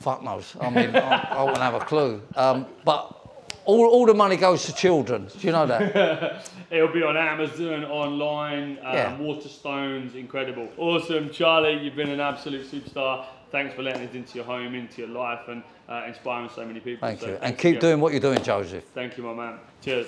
[0.00, 0.56] fuck knows.
[0.58, 2.22] I mean, I, I wouldn't have a clue.
[2.34, 3.14] Um, but
[3.66, 5.26] all, all the money goes to children.
[5.38, 6.48] Do you know that?
[6.70, 9.18] It'll be on Amazon, online, um, Yeah.
[9.18, 10.70] Waterstones, incredible.
[10.78, 11.28] Awesome.
[11.28, 13.26] Charlie, you've been an absolute superstar.
[13.50, 16.78] Thanks for letting us into your home, into your life, and uh, inspiring so many
[16.80, 17.08] people.
[17.08, 17.80] Thank So you, and keep again.
[17.80, 18.84] doing what you're doing, Joseph.
[18.94, 19.58] Thank you, my man.
[19.82, 20.06] Cheers.